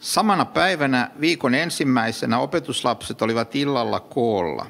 Samana 0.00 0.44
päivänä 0.44 1.10
viikon 1.20 1.54
ensimmäisenä 1.54 2.38
opetuslapset 2.38 3.22
olivat 3.22 3.56
illalla 3.56 4.00
koolla, 4.00 4.66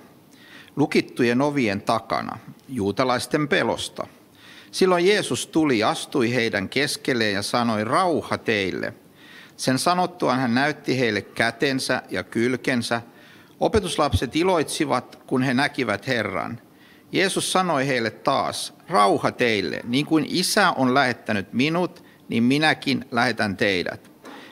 lukittujen 0.77 1.41
ovien 1.41 1.83
takana, 1.83 2.39
juutalaisten 2.69 3.49
pelosta. 3.49 4.07
Silloin 4.71 5.07
Jeesus 5.07 5.47
tuli, 5.47 5.85
astui 5.85 6.35
heidän 6.35 6.69
keskelleen 6.69 7.35
ja 7.35 7.43
sanoi, 7.43 7.85
rauha 7.85 8.39
teille. 8.39 8.95
Sen 9.57 9.79
sanottuaan 9.79 10.39
hän 10.39 10.55
näytti 10.55 10.99
heille 10.99 11.23
kätensä 11.23 12.03
ja 12.11 12.23
kylkensä. 12.23 13.03
Opetuslapset 13.61 14.37
iloitsivat, 14.37 15.19
kun 15.27 15.43
he 15.43 15.55
näkivät 15.55 16.07
Herran. 16.07 16.61
Jeesus 17.13 17.53
sanoi 17.53 17.87
heille 17.87 18.11
taas, 18.11 18.75
rauha 18.89 19.33
teille, 19.33 19.81
niin 19.85 20.07
kuin 20.07 20.27
isä 20.29 20.71
on 20.71 20.95
lähettänyt 20.95 21.53
minut, 21.53 22.05
niin 22.29 22.43
minäkin 22.43 23.05
lähetän 23.11 23.57
teidät. 23.57 24.08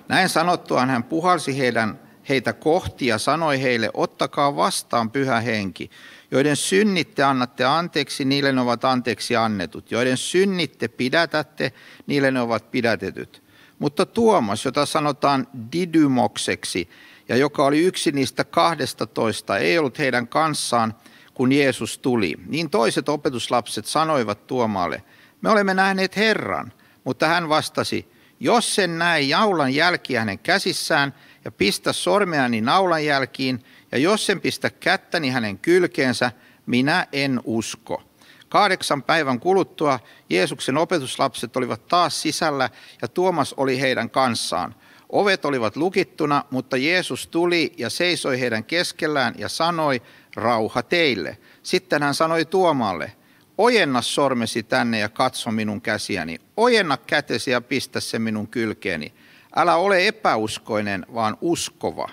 Näin 0.08 0.28
sanottuaan 0.28 0.90
hän 0.90 1.04
puhalsi 1.04 1.58
heidän, 1.58 2.00
heitä 2.28 2.52
kohti 2.52 3.06
ja 3.06 3.18
sanoi 3.18 3.62
heille, 3.62 3.90
ottakaa 3.94 4.56
vastaan 4.56 5.10
pyhä 5.10 5.40
henki. 5.40 5.90
Joiden 6.30 6.56
synnitte 6.56 7.22
annatte 7.22 7.64
anteeksi, 7.64 8.24
niille 8.24 8.52
ne 8.52 8.60
ovat 8.60 8.84
anteeksi 8.84 9.36
annetut. 9.36 9.90
Joiden 9.90 10.16
synnitte 10.16 10.88
pidätätte, 10.88 11.72
niille 12.06 12.30
ne 12.30 12.40
ovat 12.40 12.70
pidätetyt. 12.70 13.42
Mutta 13.78 14.06
Tuomas, 14.06 14.64
jota 14.64 14.86
sanotaan 14.86 15.46
Didymokseksi, 15.72 16.90
ja 17.28 17.36
joka 17.36 17.64
oli 17.64 17.84
yksi 17.84 18.12
niistä 18.12 18.44
kahdesta 18.44 19.06
toista, 19.06 19.58
ei 19.58 19.78
ollut 19.78 19.98
heidän 19.98 20.28
kanssaan, 20.28 20.94
kun 21.34 21.52
Jeesus 21.52 21.98
tuli. 21.98 22.34
Niin 22.46 22.70
toiset 22.70 23.08
opetuslapset 23.08 23.86
sanoivat 23.86 24.46
Tuomaalle, 24.46 25.02
me 25.40 25.50
olemme 25.50 25.74
nähneet 25.74 26.16
Herran. 26.16 26.72
Mutta 27.04 27.26
hän 27.26 27.48
vastasi, 27.48 28.15
jos 28.40 28.74
sen 28.74 28.98
näe 28.98 29.20
jaulan 29.20 29.74
jälkiä 29.74 30.20
hänen 30.20 30.38
käsissään 30.38 31.14
ja 31.44 31.52
pistä 31.52 31.92
sormeani 31.92 32.60
naulan 32.60 33.04
jälkiin, 33.04 33.64
ja 33.92 33.98
jos 33.98 34.26
sen 34.26 34.40
pistä 34.40 34.70
kättäni 34.70 35.30
hänen 35.30 35.58
kylkeensä, 35.58 36.32
minä 36.66 37.06
en 37.12 37.40
usko. 37.44 38.02
Kahdeksan 38.48 39.02
päivän 39.02 39.40
kuluttua 39.40 40.00
Jeesuksen 40.30 40.76
opetuslapset 40.76 41.56
olivat 41.56 41.86
taas 41.86 42.22
sisällä 42.22 42.70
ja 43.02 43.08
Tuomas 43.08 43.52
oli 43.52 43.80
heidän 43.80 44.10
kanssaan. 44.10 44.74
Ovet 45.08 45.44
olivat 45.44 45.76
lukittuna, 45.76 46.44
mutta 46.50 46.76
Jeesus 46.76 47.26
tuli 47.26 47.72
ja 47.78 47.90
seisoi 47.90 48.40
heidän 48.40 48.64
keskellään 48.64 49.34
ja 49.38 49.48
sanoi, 49.48 50.02
rauha 50.36 50.82
teille. 50.82 51.38
Sitten 51.62 52.02
hän 52.02 52.14
sanoi 52.14 52.44
Tuomalle, 52.44 53.12
ojenna 53.58 54.02
sormesi 54.02 54.62
tänne 54.62 54.98
ja 54.98 55.08
katso 55.08 55.50
minun 55.50 55.80
käsiäni. 55.80 56.38
Ojenna 56.56 56.96
kätesi 56.96 57.50
ja 57.50 57.60
pistä 57.60 58.00
se 58.00 58.18
minun 58.18 58.48
kylkeeni. 58.48 59.12
Älä 59.56 59.76
ole 59.76 60.06
epäuskoinen, 60.06 61.06
vaan 61.14 61.36
uskova. 61.40 62.08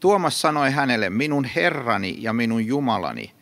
Tuomas 0.00 0.40
sanoi 0.40 0.70
hänelle, 0.70 1.10
minun 1.10 1.44
Herrani 1.44 2.16
ja 2.18 2.32
minun 2.32 2.66
Jumalani. 2.66 3.32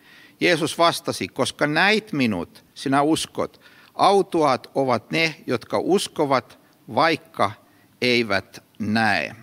Jeesus 0.41 0.79
vastasi, 0.79 1.29
koska 1.29 1.67
näit 1.67 2.13
minut, 2.13 2.65
sinä 2.75 3.03
uskot. 3.03 3.61
Autuaat 3.95 4.71
ovat 4.75 5.11
ne, 5.11 5.35
jotka 5.47 5.79
uskovat, 5.79 6.59
vaikka 6.95 7.53
eivät 8.01 8.63
näe. 8.79 9.37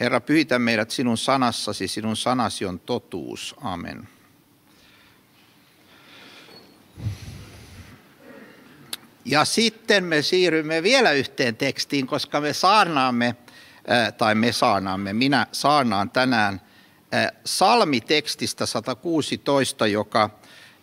Herra, 0.00 0.20
pyhitä 0.20 0.58
meidät 0.58 0.90
sinun 0.90 1.18
sanassasi, 1.18 1.88
sinun 1.88 2.16
sanasi 2.16 2.66
on 2.66 2.80
totuus. 2.80 3.54
Amen. 3.60 4.08
Ja 9.28 9.44
sitten 9.44 10.04
me 10.04 10.22
siirrymme 10.22 10.82
vielä 10.82 11.12
yhteen 11.12 11.56
tekstiin, 11.56 12.06
koska 12.06 12.40
me 12.40 12.52
saarnaamme, 12.52 13.36
tai 14.18 14.34
me 14.34 14.52
saarnaamme, 14.52 15.12
minä 15.12 15.46
saarnaan 15.52 16.10
tänään 16.10 16.60
salmitekstistä 17.44 18.66
116, 18.66 19.86
joka, 19.86 20.30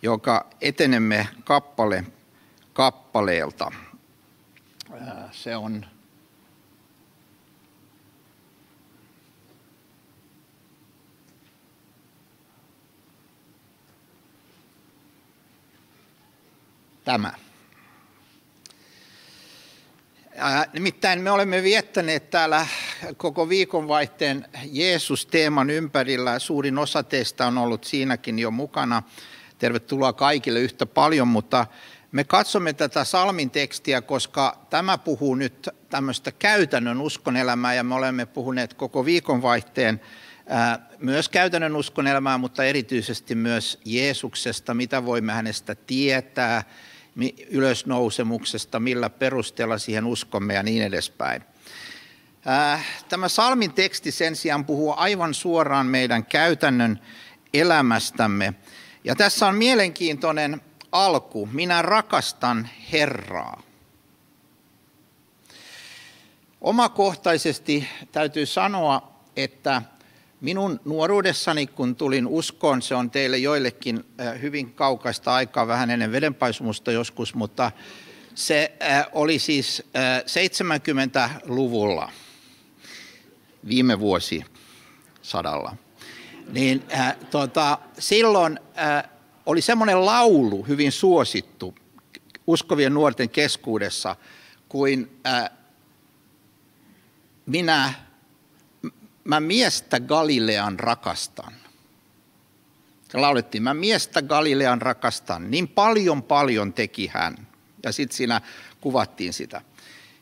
joka 0.02 0.48
etenemme 0.62 1.28
kappale 1.44 2.06
kappaleelta. 2.74 3.72
Se 5.32 5.56
on 5.56 5.86
tämä. 17.06 17.43
Nimittäin 20.74 21.22
me 21.22 21.32
olemme 21.32 21.64
viettäneet 21.64 22.30
täällä 22.30 22.68
koko 23.18 23.50
viikonvaihteen 23.50 24.46
Jeesus-teeman 24.66 25.70
ympärillä. 25.70 26.40
Suurin 26.40 26.78
osa 26.78 27.04
teistä 27.04 27.48
on 27.48 27.58
ollut 27.58 27.84
siinäkin 27.84 28.40
jo 28.40 28.52
mukana. 28.52 29.04
Tervetuloa 29.60 30.14
kaikille 30.14 30.60
yhtä 30.60 30.86
paljon, 30.86 31.28
mutta 31.28 31.68
me 32.12 32.24
katsomme 32.24 32.74
tätä 32.74 33.04
salmin 33.04 33.50
tekstiä, 33.50 34.02
koska 34.02 34.66
tämä 34.70 34.98
puhuu 34.98 35.36
nyt 35.36 35.70
tämmöistä 35.90 36.32
käytännön 36.32 37.02
uskonelämää 37.02 37.74
ja 37.74 37.84
me 37.84 37.96
olemme 37.96 38.26
puhuneet 38.26 38.74
koko 38.74 39.06
viikonvaihteen 39.06 40.02
myös 41.00 41.30
käytännön 41.30 41.76
uskonelämää, 41.76 42.38
mutta 42.38 42.64
erityisesti 42.64 43.36
myös 43.36 43.80
Jeesuksesta, 43.86 44.74
mitä 44.74 45.06
voimme 45.06 45.34
hänestä 45.34 45.76
tietää, 45.76 46.64
ylösnousemuksesta, 47.50 48.80
millä 48.80 49.10
perusteella 49.10 49.78
siihen 49.78 50.06
uskomme 50.06 50.54
ja 50.54 50.64
niin 50.64 50.84
edespäin. 50.84 51.44
Äh, 52.48 52.86
tämä 53.10 53.28
salmin 53.28 53.74
teksti 53.74 54.12
sen 54.12 54.36
sijaan 54.36 54.66
puhuu 54.66 54.94
aivan 54.98 55.34
suoraan 55.34 55.86
meidän 55.86 56.26
käytännön 56.26 57.00
elämästämme. 57.54 58.54
Ja 59.04 59.16
tässä 59.16 59.48
on 59.48 59.56
mielenkiintoinen 59.56 60.62
alku. 60.92 61.50
Minä 61.52 61.82
rakastan 61.82 62.70
Herraa. 62.92 63.62
Omakohtaisesti 66.62 67.88
täytyy 68.12 68.46
sanoa, 68.46 69.14
että 69.36 69.82
Minun 70.44 70.80
nuoruudessani, 70.86 71.68
kun 71.68 71.96
tulin 71.96 72.28
uskoon, 72.28 72.82
se 72.82 72.96
on 72.96 73.12
teille 73.12 73.38
joillekin 73.38 74.06
äh, 74.20 74.42
hyvin 74.42 74.74
kaukaista 74.74 75.34
aikaa, 75.34 75.68
vähän 75.68 75.90
ennen 75.90 76.12
vedenpaisumusta 76.12 76.92
joskus, 76.92 77.36
mutta 77.36 77.72
se 78.36 78.74
äh, 78.82 79.06
oli 79.12 79.40
siis 79.40 79.84
70-luvulla, 80.26 82.04
äh, 82.04 82.14
viime 83.68 84.00
vuosi 84.00 84.46
sadalla. 85.22 85.76
Niin, 86.52 86.84
äh, 86.94 87.16
tota, 87.32 87.78
silloin 88.00 88.60
äh, 88.78 89.04
oli 89.46 89.62
semmoinen 89.62 90.06
laulu 90.06 90.64
hyvin 90.64 90.92
suosittu 90.92 91.76
uskovien 92.48 92.94
nuorten 92.94 93.30
keskuudessa, 93.30 94.16
kuin 94.70 95.20
äh, 95.28 95.50
minä 97.46 97.94
mä 99.24 99.40
miestä 99.40 100.00
Galilean 100.00 100.80
rakastan. 100.80 101.54
Laulettiin, 103.14 103.64
mä 103.64 103.74
miestä 103.74 104.22
Galilean 104.22 104.82
rakastan. 104.82 105.52
Niin 105.52 105.68
paljon 105.68 106.24
paljon 106.24 106.74
teki 106.74 107.08
hän. 107.08 107.48
Ja 107.84 107.92
sitten 107.92 108.18
siinä 108.18 108.42
kuvattiin 108.82 109.34
sitä. 109.34 109.62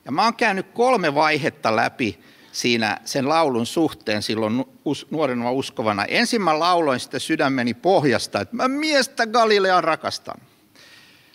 Ja 0.05 0.11
mä 0.11 0.23
oon 0.23 0.35
käynyt 0.35 0.67
kolme 0.73 1.15
vaihetta 1.15 1.75
läpi 1.75 2.19
siinä 2.51 2.97
sen 3.05 3.29
laulun 3.29 3.65
suhteen 3.65 4.23
silloin 4.23 4.65
nuorena 5.11 5.51
uskovana. 5.51 6.05
Ensin 6.05 6.41
mä 6.41 6.59
lauloin 6.59 6.99
sitä 6.99 7.19
sydämeni 7.19 7.73
pohjasta, 7.73 8.41
että 8.41 8.55
mä 8.55 8.67
miestä 8.67 9.27
Galilean 9.27 9.83
rakastan. 9.83 10.41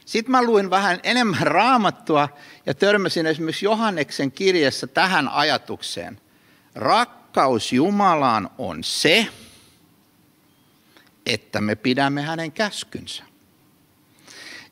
Sitten 0.04 0.30
mä 0.30 0.42
luin 0.42 0.70
vähän 0.70 1.00
enemmän 1.02 1.46
raamattua 1.56 2.28
ja 2.66 2.74
törmäsin 2.74 3.26
esimerkiksi 3.26 3.64
Johanneksen 3.64 4.32
kirjassa 4.32 4.86
tähän 4.86 5.28
ajatukseen. 5.28 6.20
Rak 6.74 7.25
rakkaus 7.36 7.72
Jumalaan 7.72 8.50
on 8.58 8.84
se, 8.84 9.26
että 11.26 11.60
me 11.60 11.74
pidämme 11.74 12.22
hänen 12.22 12.52
käskynsä. 12.52 13.24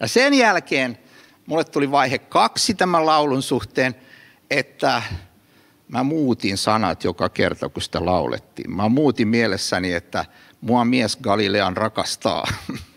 Ja 0.01 0.09
sen 0.09 0.35
jälkeen 0.35 0.99
mulle 1.47 1.65
tuli 1.65 1.91
vaihe 1.91 2.19
kaksi 2.19 2.75
tämän 2.75 3.07
laulun 3.07 3.43
suhteen, 3.43 3.95
että 4.51 5.03
mä 5.89 6.03
muutin 6.03 6.59
sanat 6.59 7.05
joka 7.05 7.29
kerta, 7.29 7.69
kun 7.69 7.83
sitä 7.83 8.05
laulettiin. 8.05 8.71
Mä 8.71 8.89
muutin 8.89 9.29
mielessäni, 9.29 9.93
että 9.93 10.25
mua 10.61 10.85
mies 10.85 11.17
Galilean 11.17 11.77
rakastaa. 11.77 12.47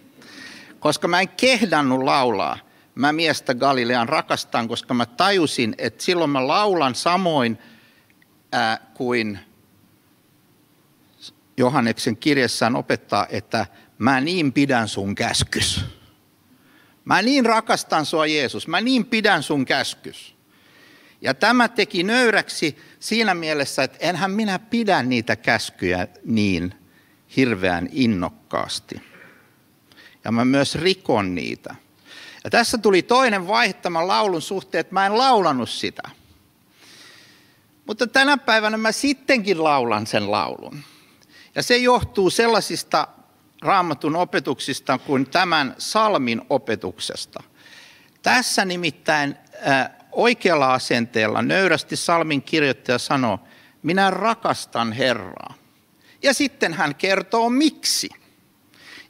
koska 0.80 1.08
mä 1.08 1.22
en 1.22 1.30
kehdannut 1.30 2.04
laulaa, 2.04 2.58
mä 2.96 3.14
miestä 3.14 3.56
Galilean 3.56 4.10
rakastan, 4.10 4.68
koska 4.68 4.94
mä 4.94 5.06
tajusin, 5.06 5.76
että 5.78 6.04
silloin 6.04 6.30
mä 6.30 6.48
laulan 6.48 6.96
samoin 6.96 7.58
ää, 8.52 8.78
kuin 8.94 9.47
Johanneksen 11.58 12.18
kirjassaan 12.18 12.76
opettaa, 12.76 13.28
että 13.30 13.66
mä 13.98 14.22
niin 14.22 14.54
pidän 14.54 14.88
sun 14.88 15.16
käskys. 15.16 15.86
Mä 17.06 17.22
niin 17.22 17.46
rakastan 17.46 18.06
sua 18.06 18.26
Jeesus, 18.26 18.68
mä 18.68 18.82
niin 18.82 19.06
pidän 19.06 19.44
sun 19.44 19.66
käskys. 19.66 20.36
Ja 21.22 21.34
tämä 21.34 21.68
teki 21.68 22.04
nöyräksi 22.04 22.78
siinä 23.00 23.34
mielessä, 23.34 23.84
että 23.84 23.98
enhän 24.02 24.32
minä 24.32 24.60
pidä 24.60 25.04
niitä 25.04 25.36
käskyjä 25.36 26.08
niin 26.26 26.74
hirveän 27.36 27.90
innokkaasti. 27.92 29.02
Ja 30.24 30.32
mä 30.32 30.46
myös 30.46 30.76
rikon 30.76 31.36
niitä. 31.36 31.76
Ja 32.44 32.50
tässä 32.50 32.78
tuli 32.78 33.02
toinen 33.02 33.48
vaihe 33.48 33.74
tämän 33.74 34.08
laulun 34.08 34.42
suhteen, 34.42 34.80
että 34.80 34.94
mä 34.94 35.06
en 35.06 35.18
laulanut 35.18 35.70
sitä. 35.70 36.04
Mutta 37.86 38.08
tänä 38.08 38.38
päivänä 38.38 38.78
mä 38.78 38.92
sittenkin 38.92 39.64
laulan 39.64 40.08
sen 40.08 40.32
laulun. 40.32 40.84
Ja 41.58 41.64
se 41.64 41.78
johtuu 41.78 42.30
sellaisista 42.30 43.08
raamatun 43.62 44.16
opetuksista 44.16 44.98
kuin 44.98 45.30
tämän 45.30 45.76
salmin 45.78 46.42
opetuksesta. 46.50 47.44
Tässä 48.22 48.66
nimittäin 48.66 49.38
oikealla 50.12 50.74
asenteella 50.74 51.42
nöyrästi 51.42 51.96
salmin 51.96 52.42
kirjoittaja 52.42 52.98
sanoo, 52.98 53.40
minä 53.84 54.10
rakastan 54.10 54.92
Herraa. 54.92 55.54
Ja 56.24 56.34
sitten 56.34 56.74
hän 56.74 56.96
kertoo 56.96 57.50
miksi. 57.50 58.10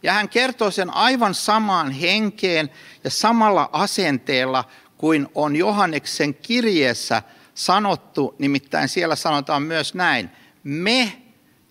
Ja 0.03 0.13
hän 0.13 0.29
kertoo 0.29 0.71
sen 0.71 0.89
aivan 0.89 1.33
samaan 1.33 1.91
henkeen 1.91 2.69
ja 3.03 3.09
samalla 3.09 3.69
asenteella 3.71 4.63
kuin 4.97 5.27
on 5.35 5.55
Johanneksen 5.55 6.35
kirjeessä 6.35 7.23
sanottu, 7.53 8.35
nimittäin 8.39 8.89
siellä 8.89 9.15
sanotaan 9.15 9.63
myös 9.63 9.93
näin, 9.93 10.29
me 10.63 11.21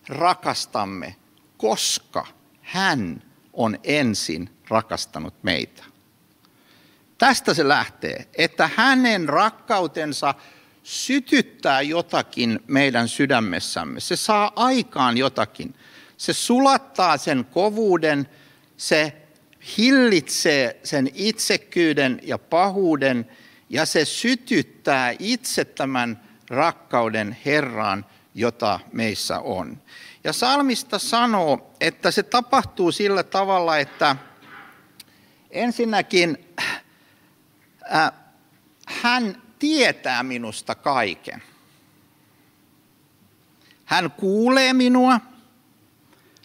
rakastamme, 0.08 1.17
koska 1.56 2.26
hän 2.62 3.23
on 3.53 3.79
ensin 3.85 4.50
rakastanut 4.69 5.35
meitä. 5.43 5.85
Tästä 7.19 7.55
se 7.55 7.69
lähtee, 7.69 8.29
että 8.35 8.70
hänen 8.76 9.29
rakkautensa 9.29 10.35
sytyttää 10.82 11.82
jotakin 11.82 12.61
meidän 12.67 13.08
sydämessämme. 13.08 14.00
Se 14.00 14.17
saa 14.17 14.53
aikaan 14.56 15.17
jotakin. 15.17 15.75
Se 16.17 16.32
sulattaa 16.32 17.17
sen 17.17 17.44
kovuuden, 17.44 18.29
se 18.76 19.17
hillitsee 19.79 20.81
sen 20.82 21.11
itsekyyden 21.14 22.20
ja 22.23 22.38
pahuuden 22.38 23.31
ja 23.70 23.87
se 23.87 24.05
sytyttää 24.05 25.14
itse 25.19 25.64
tämän 25.64 26.20
rakkauden 26.50 27.37
Herraan, 27.44 28.06
jota 28.36 28.80
meissä 28.92 29.40
on. 29.40 29.82
Ja 30.24 30.32
salmista 30.32 30.98
sanoo, 30.98 31.74
että 31.80 32.10
se 32.10 32.22
tapahtuu 32.22 32.92
sillä 32.92 33.22
tavalla, 33.22 33.78
että 33.78 34.16
ensinnäkin 35.50 36.38
äh, 37.94 38.12
hän 38.86 39.42
tietää 39.58 40.22
minusta 40.22 40.74
kaiken. 40.74 41.42
Hän 43.84 44.10
kuulee 44.10 44.72
minua. 44.72 45.20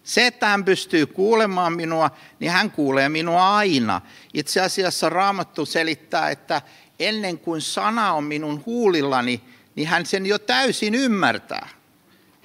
Se, 0.03 0.27
että 0.27 0.47
hän 0.47 0.65
pystyy 0.65 1.05
kuulemaan 1.05 1.73
minua, 1.73 2.11
niin 2.39 2.51
hän 2.51 2.71
kuulee 2.71 3.09
minua 3.09 3.55
aina. 3.57 4.01
Itse 4.33 4.61
asiassa 4.61 5.09
Raamattu 5.09 5.65
selittää, 5.65 6.29
että 6.29 6.61
ennen 6.99 7.39
kuin 7.39 7.61
sana 7.61 8.13
on 8.13 8.23
minun 8.23 8.63
huulillani, 8.65 9.41
niin 9.75 9.87
hän 9.87 10.05
sen 10.05 10.25
jo 10.25 10.39
täysin 10.39 10.95
ymmärtää. 10.95 11.80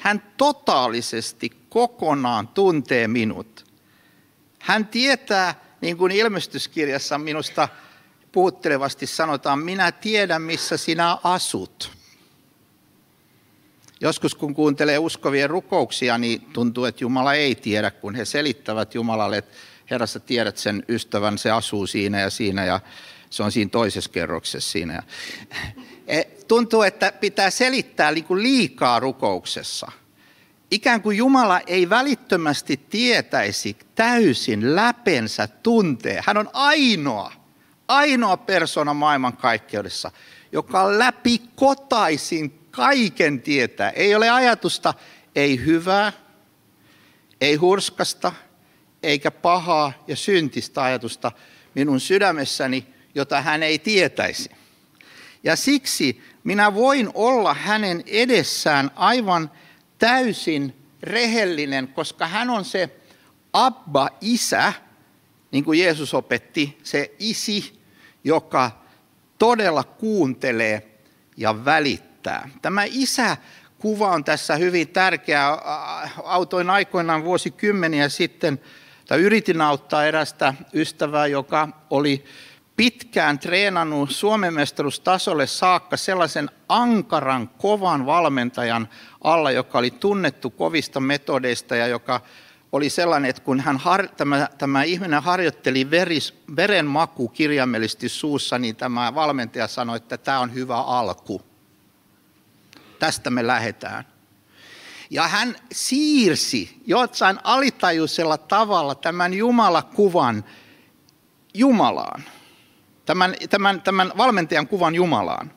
Hän 0.06 0.22
totaalisesti 0.36 1.50
kokonaan 1.68 2.48
tuntee 2.48 3.08
minut. 3.08 3.66
Hän 4.58 4.86
tietää, 4.86 5.60
niin 5.80 5.96
kuin 5.96 6.12
ilmestyskirjassa 6.12 7.18
minusta 7.18 7.68
puhuttelevasti 8.32 9.06
sanotaan, 9.06 9.58
minä 9.58 9.92
tiedän 9.92 10.42
missä 10.42 10.76
sinä 10.76 11.18
asut. 11.24 11.90
Joskus 14.00 14.34
kun 14.34 14.54
kuuntelee 14.54 14.98
uskovien 14.98 15.50
rukouksia, 15.50 16.18
niin 16.18 16.40
tuntuu, 16.40 16.84
että 16.84 17.04
Jumala 17.04 17.34
ei 17.34 17.54
tiedä, 17.54 17.90
kun 17.90 18.14
he 18.14 18.24
selittävät 18.24 18.94
Jumalalle, 18.94 19.38
että 19.38 19.54
Herra, 19.90 20.06
sä 20.06 20.20
tiedät 20.20 20.56
sen 20.56 20.84
ystävän, 20.88 21.38
se 21.38 21.50
asuu 21.50 21.86
siinä 21.86 22.20
ja 22.20 22.30
siinä 22.30 22.64
ja 22.64 22.80
se 23.30 23.42
on 23.42 23.52
siinä 23.52 23.70
toisessa 23.70 24.10
kerroksessa 24.10 24.70
siinä. 24.70 25.02
Tuntuu, 26.48 26.82
että 26.82 27.12
pitää 27.12 27.50
selittää 27.50 28.10
niin 28.10 28.42
liikaa 28.42 29.00
rukouksessa. 29.00 29.92
Ikään 30.70 31.02
kuin 31.02 31.16
Jumala 31.16 31.60
ei 31.60 31.88
välittömästi 31.88 32.76
tietäisi 32.76 33.76
täysin 33.94 34.76
läpensä 34.76 35.46
tuntee. 35.46 36.22
Hän 36.26 36.36
on 36.36 36.50
ainoa, 36.52 37.32
ainoa 37.88 38.36
persona 38.36 38.94
maailmankaikkeudessa, 38.94 40.10
joka 40.52 40.98
läpi 40.98 41.40
kotaisin 41.54 42.58
kaiken 42.70 43.42
tietää. 43.42 43.90
Ei 43.90 44.14
ole 44.14 44.30
ajatusta, 44.30 44.94
ei 45.36 45.64
hyvää, 45.64 46.12
ei 47.40 47.54
hurskasta, 47.54 48.32
eikä 49.02 49.30
pahaa 49.30 49.92
ja 50.06 50.16
syntistä 50.16 50.82
ajatusta 50.82 51.32
minun 51.74 52.00
sydämessäni, 52.00 52.86
jota 53.14 53.42
hän 53.42 53.62
ei 53.62 53.78
tietäisi. 53.78 54.50
Ja 55.44 55.56
siksi 55.56 56.22
minä 56.46 56.74
voin 56.74 57.10
olla 57.14 57.54
hänen 57.54 58.02
edessään 58.06 58.90
aivan 58.96 59.50
täysin 59.98 60.76
rehellinen, 61.02 61.88
koska 61.88 62.26
hän 62.26 62.50
on 62.50 62.64
se 62.64 62.90
Abba, 63.52 64.08
isä, 64.20 64.72
niin 65.50 65.64
kuin 65.64 65.80
Jeesus 65.80 66.14
opetti, 66.14 66.78
se 66.82 67.14
isi, 67.18 67.80
joka 68.24 68.70
todella 69.38 69.84
kuuntelee 69.84 70.98
ja 71.36 71.64
välittää. 71.64 72.48
Tämä 72.62 72.82
isä 72.86 73.36
kuva 73.78 74.10
on 74.10 74.24
tässä 74.24 74.56
hyvin 74.56 74.88
tärkeä. 74.88 75.48
Autoin 76.24 76.70
aikoinaan 76.70 77.24
vuosikymmeniä 77.24 78.08
sitten, 78.08 78.60
tai 79.08 79.20
yritin 79.20 79.60
auttaa 79.60 80.06
erästä 80.06 80.54
ystävää, 80.74 81.26
joka 81.26 81.68
oli 81.90 82.24
pitkään 82.76 83.38
treenannut 83.38 84.10
Suomen 84.10 84.54
mestaruustasolle 84.54 85.46
saakka 85.46 85.96
sellaisen 85.96 86.50
ankaran, 86.68 87.48
kovan 87.48 88.06
valmentajan 88.06 88.88
alla, 89.24 89.50
joka 89.50 89.78
oli 89.78 89.90
tunnettu 89.90 90.50
kovista 90.50 91.00
metodeista 91.00 91.76
ja 91.76 91.86
joka 91.86 92.20
oli 92.72 92.90
sellainen, 92.90 93.30
että 93.30 93.42
kun 93.42 93.60
hän 93.60 93.80
tämä, 94.16 94.48
tämä 94.58 94.82
ihminen 94.82 95.22
harjoitteli 95.22 95.90
veris, 95.90 96.34
veren 96.56 96.86
maku 96.86 97.28
kirjaimellisesti 97.28 98.08
suussa, 98.08 98.58
niin 98.58 98.76
tämä 98.76 99.14
valmentaja 99.14 99.68
sanoi, 99.68 99.96
että 99.96 100.18
tämä 100.18 100.40
on 100.40 100.54
hyvä 100.54 100.76
alku. 100.76 101.42
Tästä 102.98 103.30
me 103.30 103.46
lähdetään. 103.46 104.04
Ja 105.10 105.28
hän 105.28 105.56
siirsi 105.72 106.82
jotsain 106.86 107.38
alitajuisella 107.44 108.38
tavalla 108.38 108.94
tämän 108.94 109.34
Jumalakuvan 109.34 110.44
Jumalaan 111.54 112.24
tämän, 113.06 113.34
tämän, 113.50 113.82
tämän 113.82 114.12
valmentajan 114.16 114.68
kuvan 114.68 114.94
Jumalaan. 114.94 115.52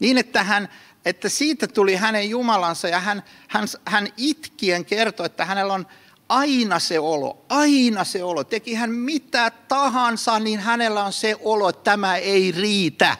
Niin, 0.00 0.18
että, 0.18 0.42
hän, 0.42 0.68
että 1.04 1.28
siitä 1.28 1.66
tuli 1.66 1.96
hänen 1.96 2.30
Jumalansa 2.30 2.88
ja 2.88 3.00
hän, 3.00 3.22
hän, 3.48 3.68
hän 3.86 4.08
itkien 4.16 4.84
kertoi, 4.84 5.26
että 5.26 5.44
hänellä 5.44 5.72
on 5.72 5.86
aina 6.28 6.78
se 6.78 6.98
olo, 6.98 7.44
aina 7.48 8.04
se 8.04 8.24
olo. 8.24 8.44
Teki 8.44 8.74
hän 8.74 8.90
mitä 8.90 9.50
tahansa, 9.50 10.38
niin 10.38 10.60
hänellä 10.60 11.04
on 11.04 11.12
se 11.12 11.36
olo, 11.40 11.68
että 11.68 11.82
tämä 11.82 12.16
ei 12.16 12.52
riitä. 12.52 13.16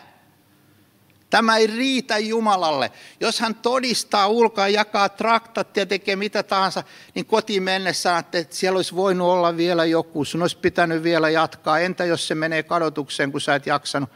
Tämä 1.31 1.57
ei 1.57 1.67
riitä 1.67 2.19
Jumalalle. 2.19 2.93
Jos 3.21 3.41
hän 3.41 3.55
todistaa 3.55 4.27
ulkoa, 4.27 4.69
jakaa 4.69 5.09
ja 5.77 5.87
tekee 5.87 6.17
mitä 6.17 6.43
tahansa, 6.43 6.85
niin 7.15 7.27
kotiin 7.27 7.63
mennessä 7.63 8.19
että 8.19 8.45
siellä 8.51 8.77
olisi 8.77 8.97
voinut 8.97 9.29
olla 9.29 9.57
vielä 9.57 9.85
joku, 9.85 10.25
sun 10.25 10.43
olisi 10.43 10.59
pitänyt 10.59 11.03
vielä 11.03 11.31
jatkaa. 11.31 11.79
Entä 11.79 12.05
jos 12.05 12.29
se 12.29 12.35
menee 12.35 12.63
kadotukseen, 12.63 13.33
kun 13.33 13.41
sä 13.41 13.55
et 13.55 13.67
jaksanut? 13.67 14.11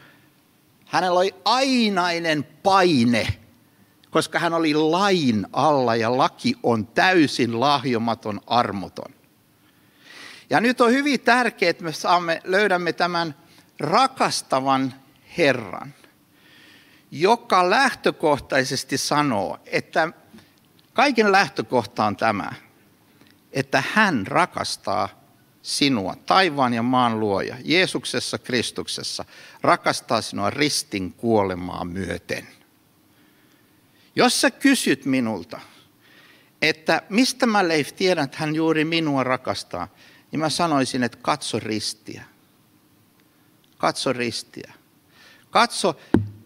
Hänellä 0.87 1.18
oli 1.18 1.35
ainainen 1.44 2.44
paine, 2.62 3.26
koska 4.11 4.38
hän 4.38 4.54
oli 4.54 4.75
lain 4.75 5.47
alla 5.52 5.97
ja 5.97 6.18
laki 6.18 6.54
on 6.62 6.87
täysin 6.87 7.61
lahjomaton, 7.61 8.40
armoton. 8.47 9.14
Ja 10.50 10.61
nyt 10.61 10.80
on 10.80 10.90
hyvin 10.92 11.21
tärkeää, 11.21 11.71
että 11.71 11.85
me 11.85 11.92
saamme, 11.92 12.40
löydämme 12.44 12.92
tämän 12.92 13.35
rakastavan 13.78 14.94
Herran 15.38 15.94
joka 17.21 17.71
lähtökohtaisesti 17.71 18.99
sanoo, 18.99 19.59
että 19.66 20.12
kaiken 20.92 21.33
lähtökohta 21.33 22.04
on 22.04 22.16
tämä, 22.16 22.52
että 23.52 23.83
hän 23.92 24.26
rakastaa 24.26 25.09
sinua, 25.62 26.16
taivaan 26.26 26.75
ja 26.75 26.83
maan 26.83 27.21
luoja, 27.21 27.56
Jeesuksessa 27.64 28.38
Kristuksessa, 28.38 29.25
rakastaa 29.62 30.23
sinua 30.23 30.50
ristin 30.50 31.12
kuolemaa 31.12 31.85
myöten. 31.85 32.49
Jos 34.16 34.40
sä 34.40 34.50
kysyt 34.50 35.04
minulta, 35.04 35.61
että 36.62 37.02
mistä 37.09 37.47
mä 37.47 37.68
Leif 37.68 37.92
tiedän, 37.92 38.25
että 38.25 38.38
hän 38.38 38.54
juuri 38.54 38.85
minua 38.85 39.25
rakastaa, 39.25 39.88
niin 40.30 40.40
mä 40.40 40.50
sanoisin, 40.50 41.02
että 41.02 41.18
katso 41.23 41.61
ristiä. 41.61 42.25
Katso 43.78 44.12
ristiä. 44.12 44.73
Katso 45.50 45.97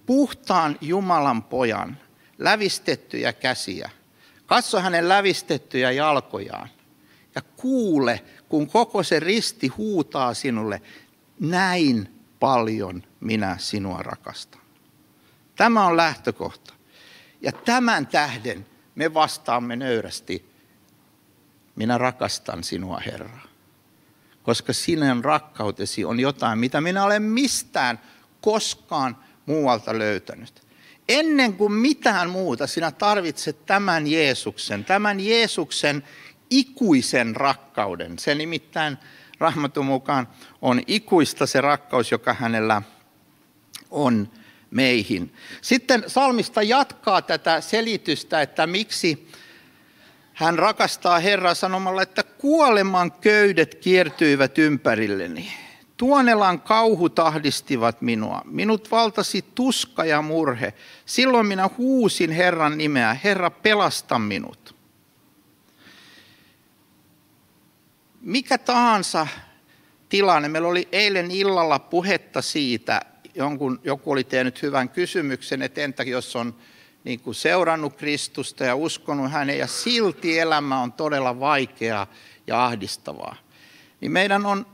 puhtaan 0.09 0.79
Jumalan 0.81 1.43
pojan 1.43 1.97
lävistettyjä 2.39 3.33
käsiä. 3.33 3.91
Katso 4.47 4.81
hänen 4.81 5.09
lävistettyjä 5.09 5.91
jalkojaan 5.91 6.69
ja 7.35 7.43
kuule, 7.43 8.25
kun 8.49 8.67
koko 8.67 9.03
se 9.03 9.21
risti 9.21 9.69
huutaa 9.69 10.35
sinulle, 10.35 10.83
näin 11.41 12.21
paljon 12.41 13.03
minä 13.21 13.57
sinua 13.59 13.99
rakastan. 13.99 14.61
Tämä 15.57 15.87
on 15.87 15.97
lähtökohta. 15.97 16.75
Ja 17.41 17.53
tämän 17.53 18.07
tähden 18.07 18.67
me 18.95 19.15
vastaamme 19.15 19.77
nöyrästi, 19.77 20.51
minä 21.77 21.99
rakastan 21.99 22.65
sinua 22.65 23.01
Herra. 23.07 23.39
Koska 24.43 24.73
sinun 24.73 25.25
rakkautesi 25.25 26.05
on 26.05 26.21
jotain, 26.21 26.59
mitä 26.59 26.81
minä 26.81 27.05
olen 27.05 27.23
mistään 27.23 28.01
koskaan 28.41 29.17
muualta 29.49 29.99
löytänyt. 29.99 30.63
Ennen 31.09 31.53
kuin 31.53 31.73
mitään 31.73 32.31
muuta 32.31 32.67
sinä 32.67 32.91
tarvitset 32.91 33.67
tämän 33.67 34.07
Jeesuksen, 34.07 34.85
tämän 34.85 35.21
Jeesuksen 35.21 36.05
ikuisen 36.51 37.37
rakkauden. 37.37 38.19
Se 38.19 38.35
nimittäin 38.35 38.99
Rahmatun 39.39 39.87
mukaan 39.87 40.29
on 40.63 40.83
ikuista 40.87 41.47
se 41.47 41.61
rakkaus, 41.61 42.11
joka 42.11 42.35
hänellä 42.35 42.83
on 43.91 44.31
meihin. 44.71 45.35
Sitten 45.61 46.05
salmista 46.07 46.63
jatkaa 46.63 47.23
tätä 47.23 47.61
selitystä, 47.61 48.43
että 48.43 48.67
miksi 48.67 49.29
hän 50.35 50.59
rakastaa 50.59 51.19
Herraa 51.19 51.55
sanomalla, 51.55 52.03
että 52.03 52.23
kuoleman 52.23 53.13
köydet 53.13 53.75
kiertyivät 53.75 54.59
ympärilleni. 54.59 55.53
Tuonelan 55.99 56.61
kauhu 56.61 57.09
tahdistivat 57.09 58.03
minua. 58.03 58.43
Minut 58.45 58.91
valtasi 58.91 59.45
tuska 59.55 60.05
ja 60.05 60.23
murhe. 60.23 60.75
Silloin 61.07 61.47
minä 61.47 61.71
huusin 61.79 62.31
Herran 62.31 62.79
nimeä. 62.79 63.17
Herra, 63.25 63.51
pelasta 63.51 64.19
minut. 64.19 64.77
Mikä 68.21 68.59
tahansa 68.59 69.27
tilanne. 70.09 70.49
Meillä 70.49 70.69
oli 70.69 70.89
eilen 70.93 71.31
illalla 71.31 71.79
puhetta 71.79 72.43
siitä, 72.43 73.01
jonkun, 73.35 73.81
joku 73.85 74.13
oli 74.13 74.25
tehnyt 74.25 74.63
hyvän 74.63 74.89
kysymyksen, 74.89 75.63
että 75.63 75.81
entä 75.81 76.03
jos 76.03 76.37
on 76.37 76.55
niin 77.05 77.21
kuin 77.21 77.35
seurannut 77.35 77.97
Kristusta 77.97 78.65
ja 78.65 78.77
uskonut 78.77 79.31
häneen 79.31 79.59
ja 79.59 79.67
silti 79.67 80.39
elämä 80.39 80.81
on 80.81 80.93
todella 80.93 81.41
vaikeaa 81.41 82.07
ja 82.47 82.65
ahdistavaa. 82.65 83.37
Niin 84.01 84.13
meidän 84.13 84.47
on, 84.47 84.67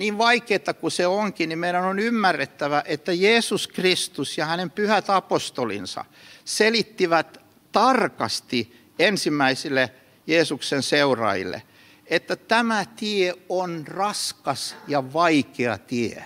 niin 0.00 0.18
vaikeaa 0.18 0.74
kuin 0.80 0.90
se 0.90 1.06
onkin, 1.06 1.48
niin 1.48 1.58
meidän 1.58 1.84
on 1.84 1.98
ymmärrettävä, 1.98 2.82
että 2.86 3.12
Jeesus 3.12 3.68
Kristus 3.68 4.38
ja 4.38 4.46
hänen 4.46 4.70
pyhät 4.70 5.10
apostolinsa 5.10 6.04
selittivät 6.44 7.40
tarkasti 7.72 8.86
ensimmäisille 8.98 9.90
Jeesuksen 10.26 10.82
seuraajille, 10.82 11.62
että 12.06 12.36
tämä 12.36 12.84
tie 12.96 13.34
on 13.48 13.84
raskas 13.86 14.76
ja 14.88 15.12
vaikea 15.12 15.78
tie. 15.78 16.24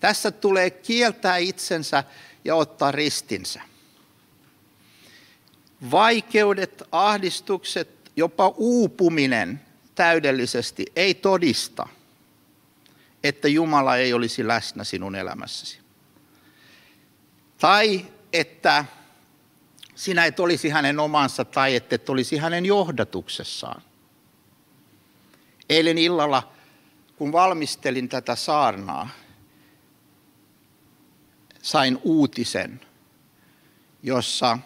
Tässä 0.00 0.30
tulee 0.30 0.70
kieltää 0.70 1.36
itsensä 1.36 2.04
ja 2.44 2.54
ottaa 2.54 2.92
ristinsä. 2.92 3.60
Vaikeudet, 5.90 6.82
ahdistukset, 6.92 8.10
jopa 8.16 8.54
uupuminen 8.56 9.60
täydellisesti 9.94 10.86
ei 10.96 11.14
todista, 11.14 11.88
että 13.28 13.48
Jumala 13.48 13.96
ei 13.96 14.12
olisi 14.12 14.48
läsnä 14.48 14.84
sinun 14.84 15.14
elämässäsi. 15.14 15.78
Tai 17.58 18.06
että 18.32 18.84
sinä 19.94 20.24
et 20.24 20.40
olisi 20.40 20.68
hänen 20.68 21.00
omansa 21.00 21.44
tai 21.44 21.76
että 21.76 21.94
et 21.94 22.08
olisi 22.08 22.36
hänen 22.36 22.66
johdatuksessaan. 22.66 23.82
Eilen 25.68 25.98
illalla, 25.98 26.52
kun 27.16 27.32
valmistelin 27.32 28.08
tätä 28.08 28.36
saarnaa, 28.36 29.08
sain 31.62 31.98
uutisen, 32.02 32.80
jossa 34.02 34.58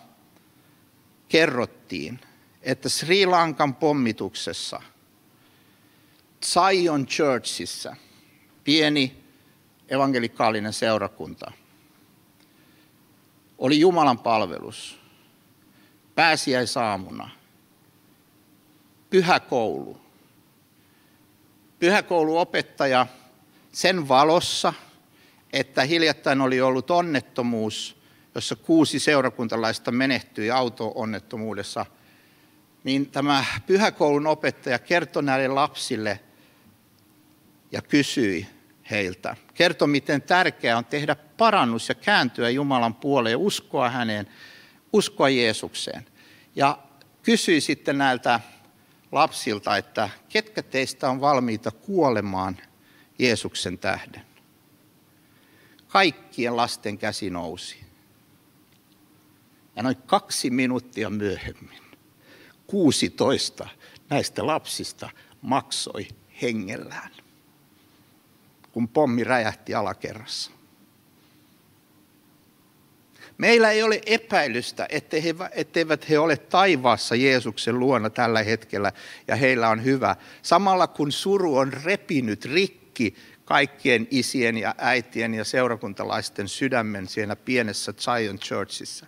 kerrottiin, 1.28 2.20
että 2.62 2.88
Sri 2.88 3.26
Lankan 3.26 3.74
pommituksessa 3.74 4.82
Zion 6.44 7.06
Churchissa, 7.06 7.96
pieni 8.64 9.24
evankelikaalinen 9.88 10.72
seurakunta, 10.72 11.52
oli 13.58 13.80
Jumalan 13.80 14.18
palvelus. 14.18 14.98
Pääsiäisaamuna, 16.14 17.30
pyhä 19.10 19.40
koulu. 19.40 20.00
Pyhäkouluopettaja 21.78 23.06
sen 23.72 24.08
valossa, 24.08 24.72
että 25.52 25.84
hiljattain 25.84 26.40
oli 26.40 26.60
ollut 26.60 26.90
onnettomuus, 26.90 27.96
jossa 28.34 28.56
kuusi 28.56 28.98
seurakuntalaista 28.98 29.90
menehtyi 29.90 30.50
auto-onnettomuudessa, 30.50 31.86
niin 32.84 33.10
tämä 33.10 33.44
pyhäkoulun 33.66 34.26
opettaja 34.26 34.78
kertoi 34.78 35.22
näille 35.22 35.48
lapsille 35.48 36.20
ja 37.72 37.82
kysyi 37.82 38.46
heiltä. 38.90 39.36
Kertoi, 39.54 39.88
miten 39.88 40.22
tärkeää 40.22 40.78
on 40.78 40.84
tehdä 40.84 41.14
parannus 41.14 41.88
ja 41.88 41.94
kääntyä 41.94 42.50
Jumalan 42.50 42.94
puoleen, 42.94 43.38
uskoa 43.38 43.90
häneen, 43.90 44.26
uskoa 44.92 45.28
Jeesukseen. 45.28 46.06
Ja 46.54 46.78
kysyi 47.22 47.60
sitten 47.60 47.98
näiltä 47.98 48.40
lapsilta, 49.12 49.76
että 49.76 50.10
ketkä 50.28 50.62
teistä 50.62 51.10
on 51.10 51.20
valmiita 51.20 51.70
kuolemaan 51.70 52.56
Jeesuksen 53.18 53.78
tähden. 53.78 54.22
Kaikkien 55.88 56.56
lasten 56.56 56.98
käsi 56.98 57.30
nousi. 57.30 57.82
Ja 59.76 59.82
noin 59.82 59.96
kaksi 59.96 60.50
minuuttia 60.50 61.10
myöhemmin 61.10 61.82
16 62.66 63.68
näistä 64.10 64.46
lapsista 64.46 65.10
maksoi 65.42 66.08
hengellään, 66.42 67.10
kun 68.72 68.88
pommi 68.88 69.24
räjähti 69.24 69.74
alakerrassa. 69.74 70.50
Meillä 73.38 73.70
ei 73.70 73.82
ole 73.82 74.00
epäilystä, 74.06 74.88
etteivät 75.54 76.08
he 76.08 76.18
ole 76.18 76.36
taivaassa 76.36 77.14
Jeesuksen 77.14 77.78
luona 77.78 78.10
tällä 78.10 78.42
hetkellä 78.42 78.92
ja 79.28 79.36
heillä 79.36 79.68
on 79.68 79.84
hyvä. 79.84 80.16
Samalla 80.42 80.86
kun 80.86 81.12
suru 81.12 81.56
on 81.56 81.72
repinyt 81.72 82.44
rikki 82.44 83.14
kaikkien 83.44 84.08
isien 84.10 84.58
ja 84.58 84.74
äitien 84.78 85.34
ja 85.34 85.44
seurakuntalaisten 85.44 86.48
sydämen 86.48 87.08
siinä 87.08 87.36
pienessä 87.36 87.92
Zion 87.92 88.38
Churchissa. 88.38 89.06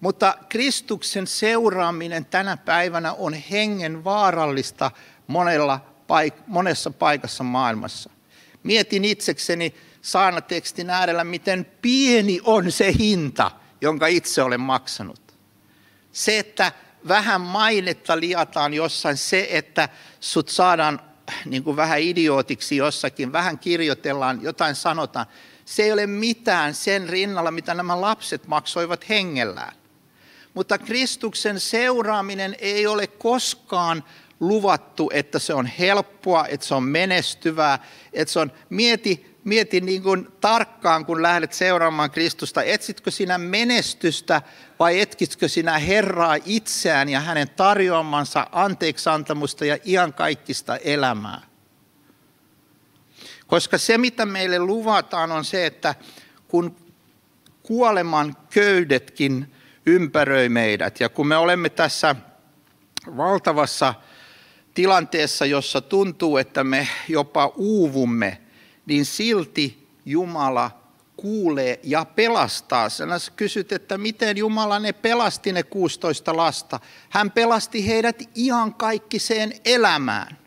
Mutta 0.00 0.38
Kristuksen 0.48 1.26
seuraaminen 1.26 2.24
tänä 2.24 2.56
päivänä 2.56 3.12
on 3.12 3.34
hengen 3.34 4.04
vaarallista 4.04 4.90
monella 5.26 5.80
paik- 6.06 6.42
monessa 6.46 6.90
paikassa 6.90 7.44
maailmassa. 7.44 8.10
Mietin 8.62 9.04
itsekseni 9.04 9.74
saanatekstin 10.02 10.90
äärellä, 10.90 11.24
miten 11.24 11.66
pieni 11.82 12.40
on 12.44 12.72
se 12.72 12.92
hinta, 12.98 13.50
jonka 13.80 14.06
itse 14.06 14.42
olen 14.42 14.60
maksanut. 14.60 15.20
Se, 16.12 16.38
että 16.38 16.72
vähän 17.08 17.40
mainetta 17.40 18.20
liataan 18.20 18.74
jossain, 18.74 19.16
se, 19.16 19.48
että 19.50 19.88
sut 20.20 20.48
saadaan 20.48 21.00
niin 21.44 21.64
kuin 21.64 21.76
vähän 21.76 22.00
idiootiksi 22.00 22.76
jossakin, 22.76 23.32
vähän 23.32 23.58
kirjoitellaan, 23.58 24.42
jotain 24.42 24.74
sanotaan, 24.74 25.26
se 25.64 25.82
ei 25.82 25.92
ole 25.92 26.06
mitään 26.06 26.74
sen 26.74 27.08
rinnalla, 27.08 27.50
mitä 27.50 27.74
nämä 27.74 28.00
lapset 28.00 28.46
maksoivat 28.46 29.08
hengellään. 29.08 29.74
Mutta 30.54 30.78
Kristuksen 30.78 31.60
seuraaminen 31.60 32.56
ei 32.58 32.86
ole 32.86 33.06
koskaan 33.06 34.04
luvattu, 34.42 35.10
että 35.14 35.38
se 35.38 35.54
on 35.54 35.66
helppoa, 35.66 36.46
että 36.46 36.66
se 36.66 36.74
on 36.74 36.82
menestyvää, 36.82 37.78
että 38.12 38.32
se 38.32 38.38
on, 38.38 38.52
mieti, 38.70 39.36
mieti 39.44 39.80
niin 39.80 40.02
kuin 40.02 40.28
tarkkaan, 40.40 41.06
kun 41.06 41.22
lähdet 41.22 41.52
seuraamaan 41.52 42.10
Kristusta, 42.10 42.62
etsitkö 42.62 43.10
sinä 43.10 43.38
menestystä 43.38 44.42
vai 44.78 45.00
etkitkö 45.00 45.48
sinä 45.48 45.78
Herraa 45.78 46.36
itseään 46.44 47.08
ja 47.08 47.20
hänen 47.20 47.50
tarjoamansa 47.50 48.46
anteeksantamusta 48.52 49.64
ja 49.64 49.78
iankaikkista 49.86 50.76
elämää? 50.76 51.40
Koska 53.46 53.78
se, 53.78 53.98
mitä 53.98 54.26
meille 54.26 54.58
luvataan, 54.58 55.32
on 55.32 55.44
se, 55.44 55.66
että 55.66 55.94
kun 56.48 56.76
kuoleman 57.62 58.36
köydetkin 58.50 59.54
ympäröi 59.86 60.48
meidät, 60.48 61.00
ja 61.00 61.08
kun 61.08 61.26
me 61.26 61.36
olemme 61.36 61.68
tässä 61.68 62.16
valtavassa 63.16 63.94
tilanteessa, 64.74 65.46
jossa 65.46 65.80
tuntuu, 65.80 66.36
että 66.36 66.64
me 66.64 66.88
jopa 67.08 67.52
uuvumme, 67.56 68.40
niin 68.86 69.04
silti 69.04 69.88
Jumala 70.04 70.70
kuulee 71.16 71.80
ja 71.82 72.04
pelastaa. 72.04 72.88
Sä 72.88 73.06
kysyt, 73.36 73.72
että 73.72 73.98
miten 73.98 74.36
Jumala 74.36 74.78
ne 74.78 74.92
pelasti 74.92 75.52
ne 75.52 75.62
16 75.62 76.36
lasta. 76.36 76.80
Hän 77.10 77.30
pelasti 77.30 77.86
heidät 77.86 78.22
ihan 78.34 78.74
kaikkiseen 78.74 79.52
elämään. 79.64 80.38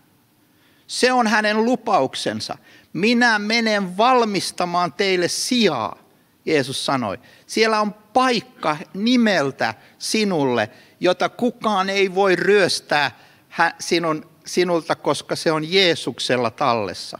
Se 0.87 1.11
on 1.11 1.27
hänen 1.27 1.65
lupauksensa. 1.65 2.57
Minä 2.93 3.39
menen 3.39 3.97
valmistamaan 3.97 4.93
teille 4.93 5.27
sijaa, 5.27 5.97
Jeesus 6.45 6.85
sanoi. 6.85 7.19
Siellä 7.47 7.81
on 7.81 7.93
paikka 7.93 8.77
nimeltä 8.93 9.73
sinulle, 9.99 10.69
jota 10.99 11.29
kukaan 11.29 11.89
ei 11.89 12.15
voi 12.15 12.35
ryöstää 12.35 13.24
sinun, 13.79 14.29
sinulta, 14.45 14.95
koska 14.95 15.35
se 15.35 15.51
on 15.51 15.71
Jeesuksella 15.71 16.51
tallessa. 16.51 17.19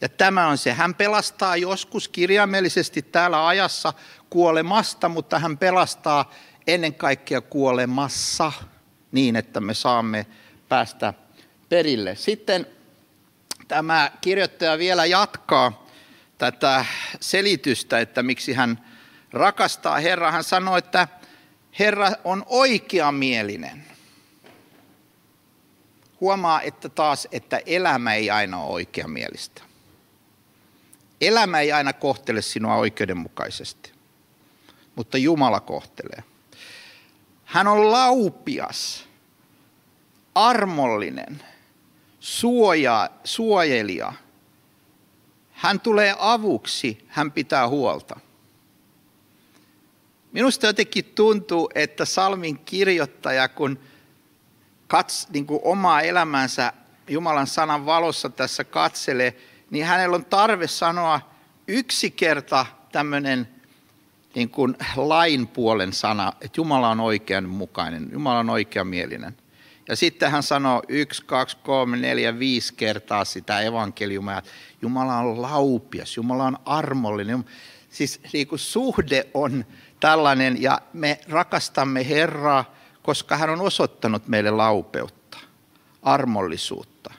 Ja 0.00 0.08
tämä 0.08 0.48
on 0.48 0.58
se. 0.58 0.72
Hän 0.72 0.94
pelastaa 0.94 1.56
joskus 1.56 2.08
kirjaimellisesti 2.08 3.02
täällä 3.02 3.46
ajassa 3.46 3.92
kuolemasta, 4.30 5.08
mutta 5.08 5.38
hän 5.38 5.58
pelastaa 5.58 6.32
ennen 6.66 6.94
kaikkea 6.94 7.40
kuolemassa 7.40 8.52
niin, 9.12 9.36
että 9.36 9.60
me 9.60 9.74
saamme 9.74 10.26
päästä 10.68 11.14
perille. 11.68 12.14
Sitten 12.14 12.66
tämä 13.68 14.10
kirjoittaja 14.20 14.78
vielä 14.78 15.06
jatkaa 15.06 15.86
tätä 16.38 16.84
selitystä, 17.20 18.00
että 18.00 18.22
miksi 18.22 18.52
hän 18.52 18.84
rakastaa 19.32 19.98
Herraa. 19.98 20.32
Hän 20.32 20.44
sanoi, 20.44 20.78
että 20.78 21.08
Herra 21.78 22.12
on 22.24 22.42
oikeamielinen. 22.46 23.95
Huomaa, 26.20 26.60
että 26.60 26.88
taas, 26.88 27.28
että 27.32 27.60
elämä 27.66 28.14
ei 28.14 28.30
aina 28.30 28.62
ole 28.62 28.72
oikeamielistä. 28.72 29.62
Elämä 31.20 31.60
ei 31.60 31.72
aina 31.72 31.92
kohtele 31.92 32.42
sinua 32.42 32.76
oikeudenmukaisesti, 32.76 33.92
mutta 34.94 35.18
Jumala 35.18 35.60
kohtelee. 35.60 36.22
Hän 37.44 37.66
on 37.66 37.92
laupias, 37.92 39.04
armollinen, 40.34 41.42
suoja, 42.20 43.10
suojelija. 43.24 44.12
Hän 45.52 45.80
tulee 45.80 46.16
avuksi, 46.18 47.04
hän 47.08 47.32
pitää 47.32 47.68
huolta. 47.68 48.20
Minusta 50.32 50.66
jotenkin 50.66 51.04
tuntuu, 51.04 51.70
että 51.74 52.04
salmin 52.04 52.58
kirjoittaja, 52.58 53.48
kun 53.48 53.78
kats, 54.86 55.28
niin 55.32 55.46
kuin 55.46 55.60
omaa 55.64 56.02
elämänsä 56.02 56.72
Jumalan 57.08 57.46
sanan 57.46 57.86
valossa 57.86 58.30
tässä 58.30 58.64
katselee, 58.64 59.36
niin 59.70 59.84
hänellä 59.84 60.14
on 60.14 60.24
tarve 60.24 60.66
sanoa 60.66 61.20
yksi 61.68 62.10
kerta 62.10 62.66
tämmöinen 62.92 63.48
niin 64.34 64.50
kuin 64.50 64.76
lain 64.96 65.46
puolen 65.46 65.92
sana, 65.92 66.32
että 66.40 66.60
Jumala 66.60 66.88
on 66.88 67.00
oikeanmukainen, 67.00 68.08
Jumala 68.12 68.38
on 68.38 68.50
oikeamielinen. 68.50 69.36
Ja 69.88 69.96
sitten 69.96 70.30
hän 70.30 70.42
sanoo 70.42 70.82
yksi, 70.88 71.24
kaksi, 71.24 71.56
kolme, 71.62 71.96
neljä, 71.96 72.38
viisi 72.38 72.74
kertaa 72.74 73.24
sitä 73.24 73.60
evankeliumia, 73.60 74.38
että 74.38 74.50
Jumala 74.82 75.16
on 75.16 75.42
laupias, 75.42 76.16
Jumala 76.16 76.44
on 76.44 76.58
armollinen. 76.64 77.44
Siis 77.90 78.20
niin 78.32 78.46
kuin 78.46 78.58
suhde 78.58 79.26
on 79.34 79.64
tällainen 80.00 80.62
ja 80.62 80.80
me 80.92 81.20
rakastamme 81.28 82.08
Herraa, 82.08 82.74
koska 83.06 83.36
hän 83.36 83.50
on 83.50 83.60
osoittanut 83.60 84.28
meille 84.28 84.50
laupeutta, 84.50 85.38
armollisuutta. 86.02 87.14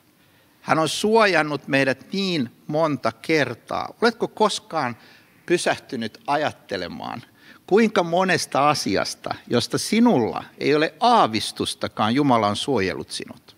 Hän 0.61 0.79
on 0.79 0.89
suojannut 0.89 1.67
meidät 1.67 2.05
niin 2.13 2.51
monta 2.67 3.11
kertaa. 3.11 3.93
Oletko 4.01 4.27
koskaan 4.27 4.97
pysähtynyt 5.45 6.19
ajattelemaan, 6.27 7.23
kuinka 7.67 8.03
monesta 8.03 8.69
asiasta, 8.69 9.35
josta 9.47 9.77
sinulla 9.77 10.43
ei 10.57 10.75
ole 10.75 10.93
aavistustakaan, 10.99 12.15
Jumala 12.15 12.47
on 12.47 12.55
suojellut 12.55 13.11
sinut? 13.11 13.57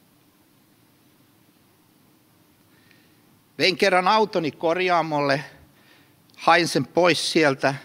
Vein 3.57 3.77
kerran 3.77 4.07
autoni 4.07 4.51
korjaamolle, 4.51 5.43
hain 6.35 6.67
sen 6.67 6.87
pois 6.87 7.31
sieltä, 7.31 7.75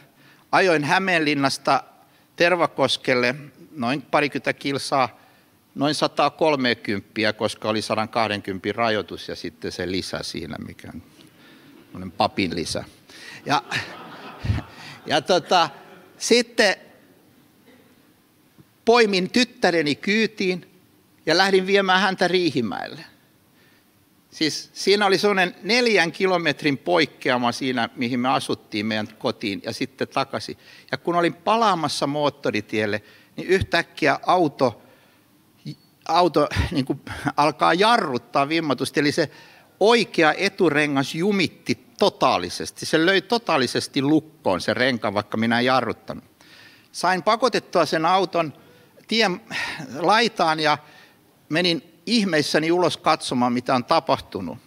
ajoin 0.53 0.85
Hämeenlinnasta 0.85 1.85
Tervakoskelle 2.37 3.35
noin 3.77 4.03
parikymmentä 4.03 4.53
kilsaa 4.53 5.21
noin 5.75 5.95
130, 5.95 7.33
koska 7.33 7.69
oli 7.69 7.83
120 7.83 8.73
rajoitus 8.73 9.29
ja 9.29 9.37
sitten 9.37 9.73
se 9.73 9.91
lisä 9.91 10.19
siinä, 10.23 10.57
mikä 10.67 10.93
on 11.95 12.13
papin 12.13 12.57
lisä. 12.57 12.85
Ja, 13.47 13.63
ja 15.07 15.21
tota, 15.21 15.71
sitten 16.19 16.77
poimin 18.85 19.31
tyttäreni 19.31 19.95
kyytiin 19.95 20.71
ja 21.27 21.37
lähdin 21.37 21.67
viemään 21.67 22.01
häntä 22.01 22.29
Riihimäelle. 22.29 23.05
Siis 24.35 24.71
siinä 24.73 25.07
oli 25.07 25.19
sellainen 25.19 25.55
neljän 25.63 26.13
kilometrin 26.13 26.79
poikkeama 26.79 27.53
siinä, 27.53 27.89
mihin 27.97 28.21
me 28.21 28.29
asuttiin 28.29 28.87
meidän 28.87 29.09
kotiin 29.19 29.63
ja 29.65 29.73
sitten 29.73 30.09
takaisin. 30.09 30.57
Ja 30.93 30.99
kun 30.99 31.15
olin 31.15 31.35
palaamassa 31.35 32.07
moottoritielle, 32.07 33.03
niin 33.37 33.49
yhtäkkiä 33.49 34.19
auto 34.27 34.83
auto 36.09 36.49
niin 36.71 36.85
kuin, 36.85 37.01
alkaa 37.37 37.75
jarruttaa 37.75 38.49
vimmatusti, 38.49 39.01
eli 39.01 39.13
se 39.13 39.31
oikea 39.81 40.35
eturengas 40.37 41.15
jumitti 41.15 41.87
totaalisesti. 41.99 42.87
Se 42.87 43.07
löi 43.07 43.23
totaalisesti 43.23 44.03
lukkoon 44.03 44.61
se 44.61 44.75
renka, 44.75 45.15
vaikka 45.15 45.37
minä 45.37 45.59
en 45.59 45.65
jarruttanut. 45.65 46.25
Sain 46.93 47.23
pakotettua 47.23 47.87
sen 47.87 48.07
auton 48.07 48.53
tien 49.09 49.41
laitaan 49.99 50.61
ja 50.61 50.79
menin 51.49 51.94
ihmeissäni 52.07 52.73
ulos 52.73 52.97
katsomaan, 52.97 53.53
mitä 53.53 53.75
on 53.75 53.85
tapahtunut. 53.85 54.59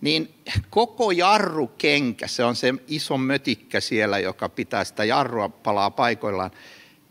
Niin 0.00 0.34
koko 0.70 1.10
jarrukenkä, 1.10 2.26
se 2.26 2.44
on 2.44 2.56
se 2.56 2.74
iso 2.86 3.18
mötikkä 3.18 3.80
siellä, 3.80 4.18
joka 4.18 4.48
pitää 4.48 4.84
sitä 4.84 5.04
jarrua 5.04 5.48
palaa 5.48 5.90
paikoillaan, 5.90 6.50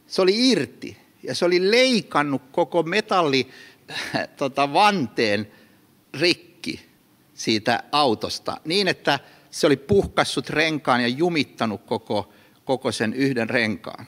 se 0.07 0.21
oli 0.21 0.49
irti 0.49 0.97
ja 1.23 1.35
se 1.35 1.45
oli 1.45 1.71
leikannut 1.71 2.41
koko 2.51 2.83
metalli 2.83 3.47
tota, 4.37 4.73
vanteen 4.73 5.51
rikki 6.13 6.89
siitä 7.33 7.83
autosta 7.91 8.57
niin, 8.65 8.87
että 8.87 9.19
se 9.51 9.67
oli 9.67 9.77
puhkassut 9.77 10.49
renkaan 10.49 11.01
ja 11.01 11.07
jumittanut 11.07 11.81
koko, 11.85 12.33
koko 12.65 12.91
sen 12.91 13.13
yhden 13.13 13.49
renkaan. 13.49 14.07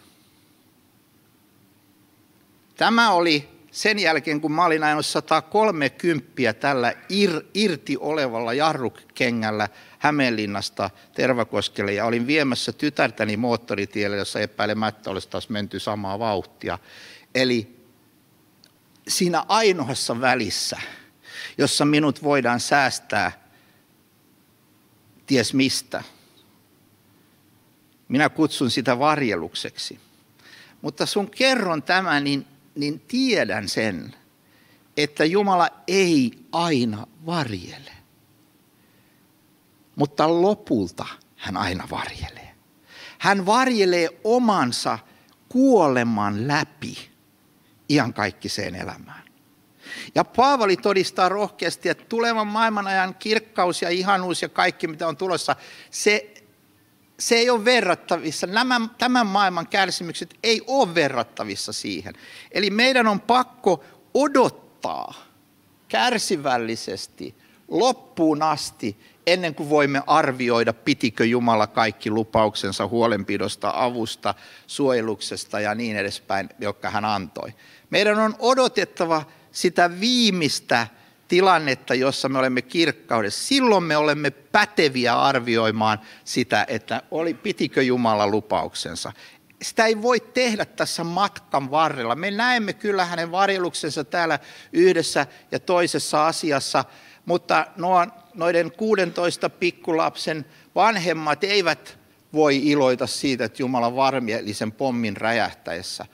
Tämä 2.75 3.11
oli 3.11 3.49
sen 3.79 3.99
jälkeen, 3.99 4.41
kun 4.41 4.51
mä 4.51 4.65
olin 4.65 4.83
ajanut 4.83 5.05
130 5.05 6.53
tällä 6.59 6.93
ir, 7.09 7.41
irti 7.53 7.97
olevalla 7.99 8.53
jarrukengällä 8.53 9.69
Hämeenlinnasta 9.99 10.89
Tervakoskelle 11.13 11.93
ja 11.93 12.05
olin 12.05 12.27
viemässä 12.27 12.71
tytärtäni 12.71 13.37
moottoritielle, 13.37 14.17
jossa 14.17 14.39
epäilemättä 14.39 15.09
olisi 15.09 15.29
taas 15.29 15.49
menty 15.49 15.79
samaa 15.79 16.19
vauhtia. 16.19 16.79
Eli 17.35 17.77
siinä 19.07 19.45
ainoassa 19.47 20.21
välissä, 20.21 20.79
jossa 21.57 21.85
minut 21.85 22.23
voidaan 22.23 22.59
säästää 22.59 23.31
ties 25.25 25.53
mistä. 25.53 26.03
Minä 28.07 28.29
kutsun 28.29 28.71
sitä 28.71 28.99
varjelukseksi. 28.99 29.99
Mutta 30.81 31.05
sun 31.05 31.29
kerron 31.29 31.83
tämän, 31.83 32.23
niin, 32.23 32.45
niin 32.79 32.99
tiedän 32.99 33.69
sen, 33.69 34.15
että 34.97 35.25
Jumala 35.25 35.69
ei 35.87 36.31
aina 36.51 37.07
varjele 37.25 37.99
mutta 39.99 40.41
lopulta 40.41 41.05
hän 41.35 41.57
aina 41.57 41.87
varjelee. 41.91 42.55
Hän 43.17 43.45
varjelee 43.45 44.09
omansa 44.23 44.99
kuoleman 45.49 46.47
läpi 46.47 47.09
iankaikkiseen 47.89 48.75
elämään. 48.75 49.23
Ja 50.15 50.23
Paavali 50.23 50.77
todistaa 50.77 51.29
rohkeasti, 51.29 51.89
että 51.89 52.05
tulevan 52.09 52.47
maailman 52.47 52.87
ajan 52.87 53.15
kirkkaus 53.15 53.81
ja 53.81 53.89
ihanuus 53.89 54.41
ja 54.41 54.49
kaikki, 54.49 54.87
mitä 54.87 55.07
on 55.07 55.17
tulossa, 55.17 55.55
se, 55.91 56.33
se 57.19 57.35
ei 57.35 57.49
ole 57.49 57.65
verrattavissa. 57.65 58.47
Nämä, 58.47 58.81
tämän 58.97 59.27
maailman 59.27 59.67
kärsimykset 59.67 60.35
ei 60.43 60.61
ole 60.67 60.95
verrattavissa 60.95 61.73
siihen. 61.73 62.13
Eli 62.51 62.69
meidän 62.69 63.07
on 63.07 63.21
pakko 63.21 63.83
odottaa 64.13 65.13
kärsivällisesti 65.87 67.35
loppuun 67.67 68.41
asti, 68.41 68.97
ennen 69.27 69.55
kuin 69.55 69.69
voimme 69.69 70.01
arvioida, 70.07 70.73
pitikö 70.73 71.25
Jumala 71.25 71.67
kaikki 71.67 72.09
lupauksensa 72.09 72.87
huolenpidosta, 72.87 73.71
avusta, 73.75 74.35
suojeluksesta 74.67 75.59
ja 75.59 75.75
niin 75.75 75.95
edespäin, 75.95 76.49
jotka 76.59 76.89
hän 76.89 77.05
antoi. 77.05 77.53
Meidän 77.89 78.19
on 78.19 78.35
odotettava 78.39 79.25
sitä 79.51 79.99
viimeistä 79.99 80.87
tilannetta, 81.29 81.93
jossa 81.93 82.29
me 82.29 82.39
olemme 82.39 82.61
kirkkaudessa, 82.61 83.47
silloin 83.47 83.83
me 83.83 83.97
olemme 83.97 84.31
päteviä 84.31 85.21
arvioimaan 85.21 85.99
sitä, 86.23 86.65
että 86.67 87.01
oli, 87.11 87.33
pitikö 87.33 87.83
Jumala 87.83 88.27
lupauksensa. 88.27 89.11
Sitä 89.61 89.85
ei 89.85 90.01
voi 90.01 90.19
tehdä 90.19 90.65
tässä 90.65 91.03
matkan 91.03 91.71
varrella. 91.71 92.15
Me 92.15 92.31
näemme 92.31 92.73
kyllä 92.73 93.05
hänen 93.05 93.31
varjeluksensa 93.31 94.03
täällä 94.03 94.39
yhdessä 94.73 95.27
ja 95.51 95.59
toisessa 95.59 96.27
asiassa, 96.27 96.85
mutta 97.25 97.67
noiden 98.33 98.71
16 98.71 99.49
pikkulapsen 99.49 100.45
vanhemmat 100.75 101.43
eivät 101.43 101.99
voi 102.33 102.57
iloita 102.67 103.07
siitä, 103.07 103.45
että 103.45 103.61
Jumala 103.61 103.95
varmieli 103.95 104.53
sen 104.53 104.71
pommin 104.71 105.17
räjähtäessä. 105.17 106.05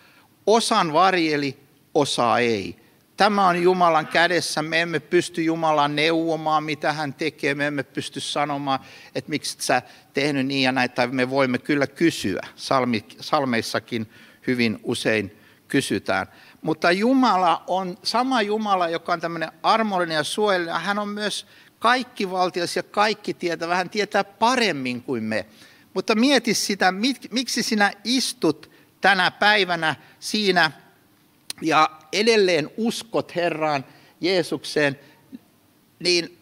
Osan 0.48 0.94
varjeli, 0.94 1.60
osa 1.94 2.38
ei. 2.38 2.85
Tämä 3.18 3.48
on 3.48 3.64
Jumalan 3.64 4.08
kädessä. 4.08 4.62
Me 4.62 4.82
emme 4.82 5.00
pysty 5.00 5.44
Jumalan 5.44 5.96
neuvomaan, 5.96 6.64
mitä 6.64 6.94
hän 6.94 7.14
tekee. 7.14 7.56
Me 7.56 7.68
emme 7.68 7.84
pysty 7.84 8.20
sanomaan, 8.20 8.80
että 9.16 9.30
miksi 9.30 9.58
sä 9.60 9.82
tehnyt 10.14 10.46
niin 10.46 10.64
ja 10.64 10.72
näin. 10.72 10.92
Tai 10.92 11.08
me 11.08 11.30
voimme 11.30 11.58
kyllä 11.58 11.88
kysyä. 11.88 12.42
Salmi, 12.56 13.06
salmeissakin 13.20 14.10
hyvin 14.48 14.80
usein 14.84 15.38
kysytään. 15.68 16.28
Mutta 16.62 16.92
Jumala 16.92 17.64
on 17.68 17.98
sama 18.04 18.42
Jumala, 18.42 18.90
joka 18.90 19.14
on 19.14 19.22
tämmöinen 19.22 19.52
armollinen 19.64 20.16
ja 20.16 20.24
suojelija. 20.24 20.80
Hän 20.80 21.00
on 21.00 21.08
myös 21.08 21.48
kaikkivaltias 21.80 22.76
ja 22.76 22.84
kaikki 22.84 23.34
tietää, 23.34 23.68
vähän 23.68 23.90
tietää 23.90 24.24
paremmin 24.24 25.04
kuin 25.04 25.24
me. 25.24 25.46
Mutta 25.94 26.16
mieti 26.16 26.54
sitä, 26.54 26.94
miksi 27.32 27.64
sinä 27.64 27.92
istut 28.04 28.72
tänä 29.02 29.32
päivänä 29.32 29.96
siinä 30.20 30.72
ja 31.62 31.90
edelleen 32.14 32.70
uskot 32.78 33.36
Herraan 33.36 33.86
Jeesukseen, 34.22 35.00
niin 36.00 36.38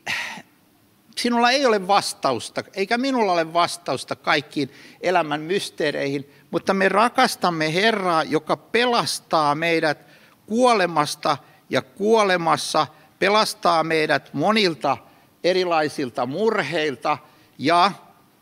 sinulla 1.18 1.52
ei 1.52 1.66
ole 1.66 1.88
vastausta, 1.88 2.64
eikä 2.74 2.98
minulla 2.98 3.32
ole 3.32 3.54
vastausta 3.54 4.16
kaikkiin 4.16 4.72
elämän 5.02 5.42
mysteereihin, 5.42 6.30
mutta 6.52 6.74
me 6.74 6.90
rakastamme 6.90 7.74
Herraa, 7.74 8.24
joka 8.24 8.58
pelastaa 8.58 9.56
meidät 9.56 9.98
kuolemasta 10.46 11.38
ja 11.70 11.82
kuolemassa, 11.82 12.88
pelastaa 13.20 13.84
meidät 13.84 14.34
monilta 14.34 14.98
erilaisilta 15.44 16.26
murheilta 16.26 17.18
ja 17.58 17.92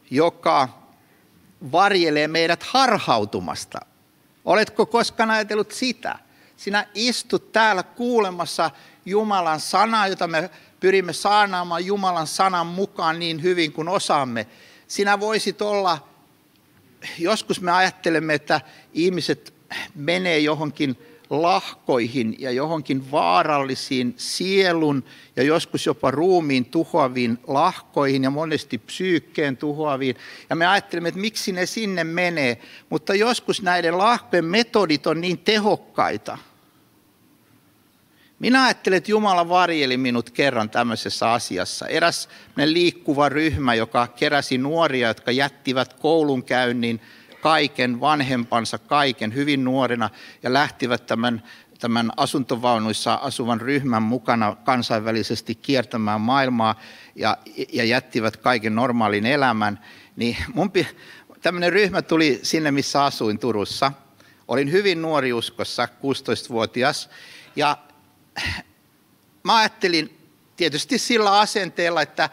joka 0.10 0.70
varjelee 1.72 2.28
meidät 2.28 2.64
harhautumasta. 2.64 3.80
Oletko 4.46 4.86
koskaan 4.86 5.32
ajatellut 5.32 5.72
sitä? 5.72 6.20
Sinä 6.62 6.88
istut 6.96 7.52
täällä 7.52 7.84
kuulemassa 7.84 8.72
Jumalan 9.06 9.60
sanaa, 9.60 10.08
jota 10.08 10.28
me 10.28 10.50
pyrimme 10.80 11.14
saanaamaan 11.14 11.86
Jumalan 11.86 12.28
sanan 12.28 12.68
mukaan 12.68 13.20
niin 13.20 13.44
hyvin 13.44 13.72
kuin 13.72 13.88
osaamme. 13.88 14.48
Sinä 14.88 15.20
voisit 15.20 15.62
olla, 15.62 16.08
joskus 17.20 17.62
me 17.62 17.72
ajattelemme, 17.72 18.34
että 18.34 18.62
ihmiset 18.94 19.54
menee 19.96 20.40
johonkin 20.40 20.98
lahkoihin 21.30 22.36
ja 22.40 22.52
johonkin 22.52 23.12
vaarallisiin 23.12 24.14
sielun 24.18 25.04
ja 25.36 25.44
joskus 25.44 25.86
jopa 25.86 26.12
ruumiin 26.12 26.66
tuhoaviin 26.66 27.38
lahkoihin 27.48 28.24
ja 28.24 28.30
monesti 28.30 28.78
psyykkeen 28.78 29.58
tuhoaviin. 29.58 30.16
Ja 30.50 30.56
me 30.56 30.68
ajattelemme, 30.68 31.10
että 31.10 31.22
miksi 31.22 31.52
ne 31.52 31.66
sinne 31.66 32.04
menee, 32.04 32.58
mutta 32.90 33.16
joskus 33.16 33.62
näiden 33.62 33.98
lahkojen 33.98 34.46
metodit 34.46 35.08
on 35.08 35.22
niin 35.22 35.38
tehokkaita. 35.38 36.38
Minä 38.42 38.64
ajattelen, 38.64 38.98
että 38.98 39.12
Jumala 39.12 39.50
varjeli 39.50 39.98
minut 39.98 40.30
kerran 40.30 40.70
tämmöisessä 40.70 41.32
asiassa. 41.32 41.88
Eräs 41.88 42.30
liikkuva 42.66 43.30
ryhmä, 43.30 43.74
joka 43.74 44.08
keräsi 44.08 44.58
nuoria, 44.58 45.08
jotka 45.08 45.32
jättivät 45.32 45.94
koulunkäynnin 45.94 47.02
kaiken, 47.42 48.00
vanhempansa 48.00 48.78
kaiken 48.78 49.34
hyvin 49.34 49.64
nuorena 49.64 50.10
ja 50.44 50.54
lähtivät 50.54 51.06
tämän, 51.06 51.44
tämän 51.80 52.12
asuntovaunuissa 52.18 53.14
asuvan 53.14 53.62
ryhmän 53.62 54.04
mukana 54.04 54.56
kansainvälisesti 54.56 55.56
kiertämään 55.56 56.22
maailmaa 56.22 56.80
ja, 57.16 57.38
ja 57.74 57.84
jättivät 57.84 58.38
kaiken 58.38 58.76
normaalin 58.76 59.26
elämän, 59.26 59.80
niin 60.16 60.38
mun, 60.54 60.72
tämmöinen 61.42 61.74
ryhmä 61.74 62.02
tuli 62.02 62.40
sinne, 62.44 62.72
missä 62.72 63.04
asuin 63.04 63.40
Turussa. 63.40 63.92
Olin 64.48 64.72
hyvin 64.72 65.02
nuori 65.02 65.34
uskossa, 65.34 65.86
16-vuotias, 65.86 67.10
ja 67.56 67.78
mä 69.44 69.58
ajattelin 69.58 70.18
tietysti 70.58 70.98
sillä 70.98 71.40
asenteella, 71.40 72.02
että 72.02 72.30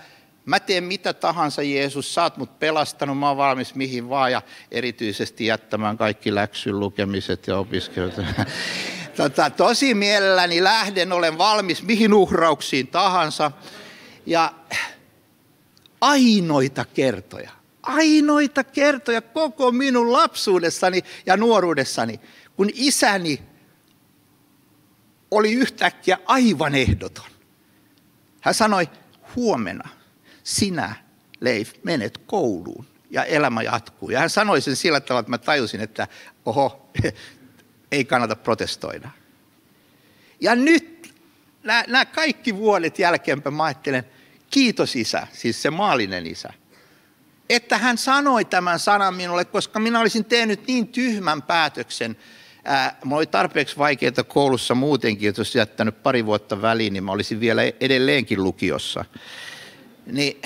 Mä 0.48 0.60
teen 0.60 0.84
mitä 0.84 1.12
tahansa, 1.12 1.62
Jeesus, 1.62 2.14
sä 2.14 2.22
oot 2.22 2.36
mut 2.36 2.58
pelastanut, 2.58 3.18
mä 3.18 3.28
oon 3.28 3.36
valmis 3.36 3.74
mihin 3.74 4.08
vaan 4.08 4.32
ja 4.32 4.42
erityisesti 4.70 5.46
jättämään 5.46 5.98
kaikki 5.98 6.34
läksyn 6.34 6.80
lukemiset 6.80 7.46
ja 7.46 7.58
opiskelut. 7.58 8.14
Tota, 9.16 9.50
tosi 9.50 9.94
mielelläni 9.94 10.64
lähden, 10.64 11.12
olen 11.12 11.38
valmis 11.38 11.82
mihin 11.82 12.14
uhrauksiin 12.14 12.86
tahansa. 12.86 13.52
Ja 14.26 14.52
ainoita 16.00 16.84
kertoja, 16.94 17.50
ainoita 17.82 18.64
kertoja 18.64 19.22
koko 19.22 19.72
minun 19.72 20.12
lapsuudessani 20.12 21.02
ja 21.26 21.36
nuoruudessani, 21.36 22.20
kun 22.56 22.70
isäni 22.74 23.42
oli 25.30 25.52
yhtäkkiä 25.52 26.18
aivan 26.26 26.74
ehdoton. 26.74 27.30
Hän 28.40 28.54
sanoi, 28.54 28.88
huomenna 29.36 29.88
sinä, 30.44 30.94
Leif, 31.40 31.72
menet 31.82 32.18
kouluun 32.18 32.86
ja 33.10 33.24
elämä 33.24 33.62
jatkuu. 33.62 34.10
Ja 34.10 34.20
hän 34.20 34.30
sanoi 34.30 34.60
sen 34.60 34.76
sillä 34.76 35.00
tavalla, 35.00 35.20
että 35.20 35.30
mä 35.30 35.38
tajusin, 35.38 35.80
että 35.80 36.08
oho, 36.44 36.90
ei 37.92 38.04
kannata 38.04 38.36
protestoida. 38.36 39.10
Ja 40.40 40.54
nyt 40.54 41.14
nämä 41.62 42.04
kaikki 42.04 42.56
vuodet 42.56 42.98
jälkeenpäin 42.98 43.54
mä 43.54 43.64
ajattelen, 43.64 44.04
kiitos 44.50 44.96
isä, 44.96 45.26
siis 45.32 45.62
se 45.62 45.70
maallinen 45.70 46.26
isä, 46.26 46.52
että 47.48 47.78
hän 47.78 47.98
sanoi 47.98 48.44
tämän 48.44 48.78
sanan 48.78 49.14
minulle, 49.14 49.44
koska 49.44 49.80
minä 49.80 50.00
olisin 50.00 50.24
tehnyt 50.24 50.66
niin 50.66 50.88
tyhmän 50.88 51.42
päätöksen. 51.42 52.16
Ää, 52.70 52.98
oli 53.10 53.26
tarpeeksi 53.26 53.78
vaikeaa 53.78 54.24
koulussa 54.28 54.74
muutenkin, 54.74 55.28
että 55.28 55.40
jos 55.40 55.54
jättänyt 55.54 56.02
pari 56.02 56.26
vuotta 56.26 56.62
väliin, 56.62 56.92
niin 56.92 57.04
mä 57.04 57.12
olisin 57.12 57.40
vielä 57.40 57.62
edelleenkin 57.80 58.44
lukiossa. 58.44 59.04
Niin 60.06 60.42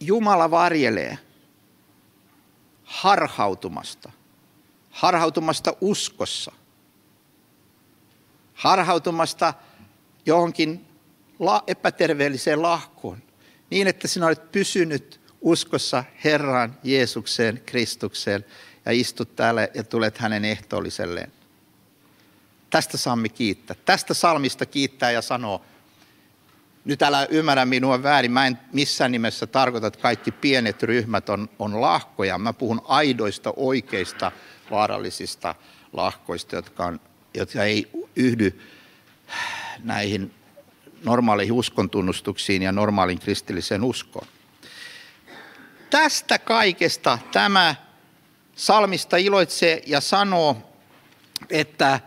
Jumala 0.00 0.50
varjelee 0.50 1.18
harhautumasta, 2.84 4.12
harhautumasta 4.90 5.76
uskossa, 5.80 6.52
harhautumasta 8.54 9.54
johonkin 10.26 10.86
epäterveelliseen 11.66 12.62
lahkoon, 12.62 13.22
niin 13.70 13.86
että 13.86 14.08
sinä 14.08 14.26
olet 14.26 14.52
pysynyt 14.52 15.20
uskossa 15.40 16.04
Herraan 16.24 16.78
Jeesukseen, 16.82 17.62
Kristukseen 17.66 18.44
ja 18.86 18.92
istut 18.92 19.36
täällä 19.36 19.68
ja 19.74 19.84
tulet 19.84 20.18
hänen 20.18 20.44
ehtoolliselleen. 20.44 21.32
Tästä 22.70 22.96
saamme 22.96 23.28
kiittää. 23.28 23.76
Tästä 23.84 24.14
salmista 24.14 24.66
kiittää 24.66 25.10
ja 25.10 25.22
sanoo, 25.22 25.62
nyt 26.84 27.02
älä 27.02 27.26
ymmärrä 27.30 27.64
minua 27.64 28.02
väärin, 28.02 28.32
mä 28.32 28.46
en 28.46 28.58
missään 28.72 29.12
nimessä 29.12 29.46
tarkoita, 29.46 29.86
että 29.86 30.00
kaikki 30.00 30.30
pienet 30.30 30.82
ryhmät 30.82 31.28
on, 31.28 31.48
on 31.58 31.80
lahkoja. 31.80 32.38
Mä 32.38 32.52
puhun 32.52 32.82
aidoista, 32.84 33.52
oikeista, 33.56 34.32
vaarallisista 34.70 35.54
lahkoista, 35.92 36.56
jotka, 36.56 36.86
on, 36.86 37.00
jotka 37.34 37.64
ei 37.64 37.90
yhdy 38.16 38.60
näihin 39.82 40.34
normaaleihin 41.04 41.52
uskontunnustuksiin 41.52 42.62
ja 42.62 42.72
normaalin 42.72 43.18
kristilliseen 43.18 43.84
uskoon. 43.84 44.26
Tästä 45.90 46.38
kaikesta 46.38 47.18
tämä 47.32 47.74
salmista 48.56 49.16
iloitsee 49.16 49.82
ja 49.86 50.00
sanoo, 50.00 50.56
että 51.50 52.00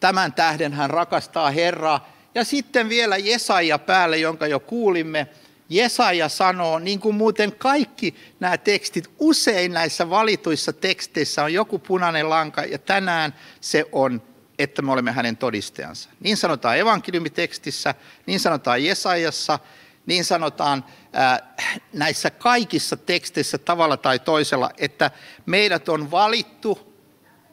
tämän 0.00 0.32
tähden 0.32 0.72
hän 0.72 0.90
rakastaa 0.90 1.50
Herraa 1.50 2.08
ja 2.34 2.44
sitten 2.44 2.88
vielä 2.88 3.16
Jesaja 3.16 3.78
päälle, 3.78 4.18
jonka 4.18 4.46
jo 4.46 4.60
kuulimme. 4.60 5.28
Jesaja 5.68 6.28
sanoo, 6.28 6.78
niin 6.78 7.00
kuin 7.00 7.14
muuten 7.14 7.52
kaikki 7.52 8.14
nämä 8.40 8.58
tekstit, 8.58 9.10
usein 9.18 9.72
näissä 9.72 10.10
valituissa 10.10 10.72
teksteissä 10.72 11.44
on 11.44 11.52
joku 11.52 11.78
punainen 11.78 12.30
lanka, 12.30 12.62
ja 12.62 12.78
tänään 12.78 13.34
se 13.60 13.84
on, 13.92 14.22
että 14.58 14.82
me 14.82 14.92
olemme 14.92 15.12
hänen 15.12 15.36
todistajansa. 15.36 16.10
Niin 16.20 16.36
sanotaan 16.36 16.78
evankeliumitekstissä, 16.78 17.94
niin 18.26 18.40
sanotaan 18.40 18.84
Jesajassa, 18.84 19.58
niin 20.08 20.24
sanotaan 20.24 20.84
näissä 21.92 22.30
kaikissa 22.30 22.96
teksteissä 22.96 23.58
tavalla 23.58 23.96
tai 23.96 24.18
toisella, 24.18 24.70
että 24.78 25.10
meidät 25.46 25.88
on 25.88 26.10
valittu, 26.10 26.94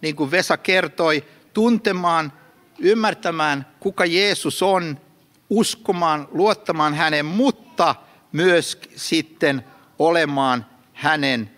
niin 0.02 0.16
kuin 0.16 0.32
Vesa 0.32 0.58
kertoi, 0.58 1.24
tuntemaan 1.54 2.34
ymmärtämään, 2.80 3.66
kuka 3.80 4.06
Jeesus 4.06 4.64
on, 4.64 5.00
uskomaan, 5.50 6.28
luottamaan 6.32 6.94
hänen, 6.94 7.26
mutta 7.26 7.96
myös 8.32 8.80
sitten 8.96 9.66
olemaan 10.00 10.66
hänen 10.94 11.52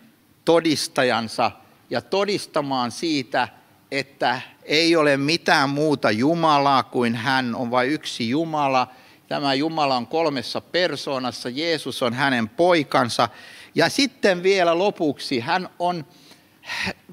todistajansa 0.45 1.51
ja 1.89 2.01
todistamaan 2.01 2.91
siitä, 2.91 3.47
että 3.91 4.41
ei 4.63 4.95
ole 4.95 5.17
mitään 5.17 5.69
muuta 5.69 6.11
Jumalaa 6.11 6.83
kuin 6.83 7.15
hän 7.15 7.55
on 7.55 7.71
vain 7.71 7.89
yksi 7.89 8.29
Jumala. 8.29 8.87
Tämä 9.27 9.53
Jumala 9.53 9.97
on 9.97 10.07
kolmessa 10.07 10.61
persoonassa, 10.61 11.49
Jeesus 11.49 12.03
on 12.03 12.13
hänen 12.13 12.49
poikansa. 12.49 13.29
Ja 13.75 13.89
sitten 13.89 14.43
vielä 14.43 14.77
lopuksi 14.77 15.39
hän 15.39 15.69
on 15.79 16.05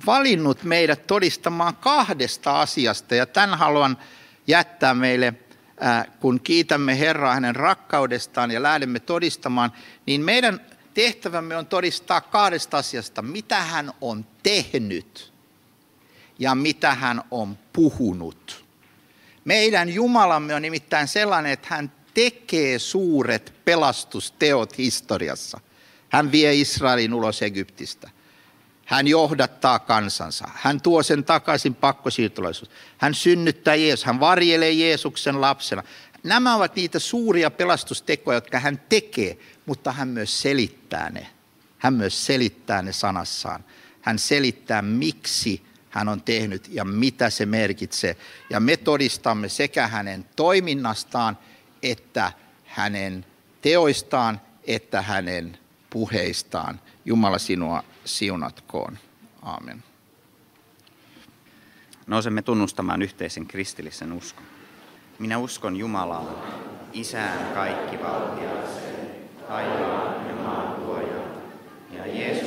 valinnut 0.07 0.62
meidät 0.62 1.07
todistamaan 1.07 1.77
kahdesta 1.77 2.61
asiasta. 2.61 3.14
Ja 3.14 3.27
tämän 3.27 3.59
haluan 3.59 3.98
jättää 4.46 4.94
meille, 4.94 5.35
kun 6.20 6.40
kiitämme 6.40 6.98
Herraa 6.98 7.35
hänen 7.35 7.57
rakkaudestaan 7.57 8.50
ja 8.50 8.62
lähdemme 8.62 9.00
todistamaan, 9.00 9.72
niin 10.07 10.20
meidän 10.20 10.61
tehtävämme 10.94 11.57
on 11.57 11.66
todistaa 11.66 12.20
kahdesta 12.20 12.77
asiasta, 12.77 13.22
mitä 13.22 13.62
hän 13.62 13.92
on 14.00 14.27
tehnyt 14.42 15.33
ja 16.38 16.55
mitä 16.55 16.94
hän 16.94 17.22
on 17.31 17.59
puhunut. 17.72 18.64
Meidän 19.44 19.88
Jumalamme 19.88 20.55
on 20.55 20.62
nimittäin 20.62 21.09
sellainen, 21.09 21.53
että 21.53 21.68
hän 21.70 21.92
tekee 22.14 22.79
suuret 22.79 23.53
pelastusteot 23.64 24.79
historiassa. 24.79 25.61
Hän 26.09 26.33
vie 26.33 26.55
Israelin 26.55 27.14
ulos 27.14 27.42
Egyptistä. 27.42 28.11
Hän 28.85 29.07
johdattaa 29.07 29.79
kansansa. 29.79 30.44
Hän 30.55 30.81
tuo 30.81 31.03
sen 31.03 31.24
takaisin 31.24 31.74
pakkosiirtolaisuus. 31.74 32.70
Hän 32.98 33.14
synnyttää 33.14 33.74
Jeesus. 33.74 34.05
Hän 34.05 34.20
varjelee 34.20 34.72
Jeesuksen 34.72 35.40
lapsena. 35.40 35.83
Nämä 36.22 36.55
ovat 36.55 36.77
niitä 36.77 36.98
suuria 36.98 37.50
pelastustekoja, 37.50 38.37
jotka 38.37 38.59
hän 38.59 38.83
tekee, 38.88 39.38
mutta 39.66 39.92
hän 39.92 40.09
myös 40.09 40.42
selittää 40.42 41.11
ne. 41.11 41.27
Hän 41.79 41.94
myös 41.94 42.27
selittää 42.27 42.83
ne 42.83 42.92
sanassaan. 42.92 43.64
Hän 44.00 44.18
selittää, 44.18 44.83
miksi 44.83 45.62
hän 45.90 46.09
on 46.09 46.22
tehnyt 46.22 46.68
ja 46.68 46.85
mitä 46.85 47.31
se 47.31 47.46
merkitsee. 47.46 48.16
Ja 48.50 48.61
me 48.61 48.77
todistamme 48.77 49.48
sekä 49.48 49.88
hänen 49.88 50.24
toiminnastaan 50.37 51.38
että 51.85 52.33
hänen 52.64 53.27
teoistaan 53.62 54.40
että 54.66 55.03
hänen 55.03 55.59
puheistaan. 55.90 56.81
Jumala 57.05 57.38
sinua 57.38 57.85
siunatkoon. 58.05 58.99
Aamen. 59.42 59.85
Nousemme 62.07 62.42
tunnustamaan 62.42 63.03
yhteisen 63.03 63.47
kristillisen 63.47 64.12
uskon. 64.12 64.44
Minä 65.18 65.38
uskon 65.38 65.77
Jumalaan, 65.77 66.37
Isään 66.92 67.55
kaikkivaltiaaseen, 67.55 69.11
taivaan 69.49 70.29
ja 70.29 70.35
maan 70.35 70.77
ja 71.90 72.07
Jeesukseen 72.07 72.43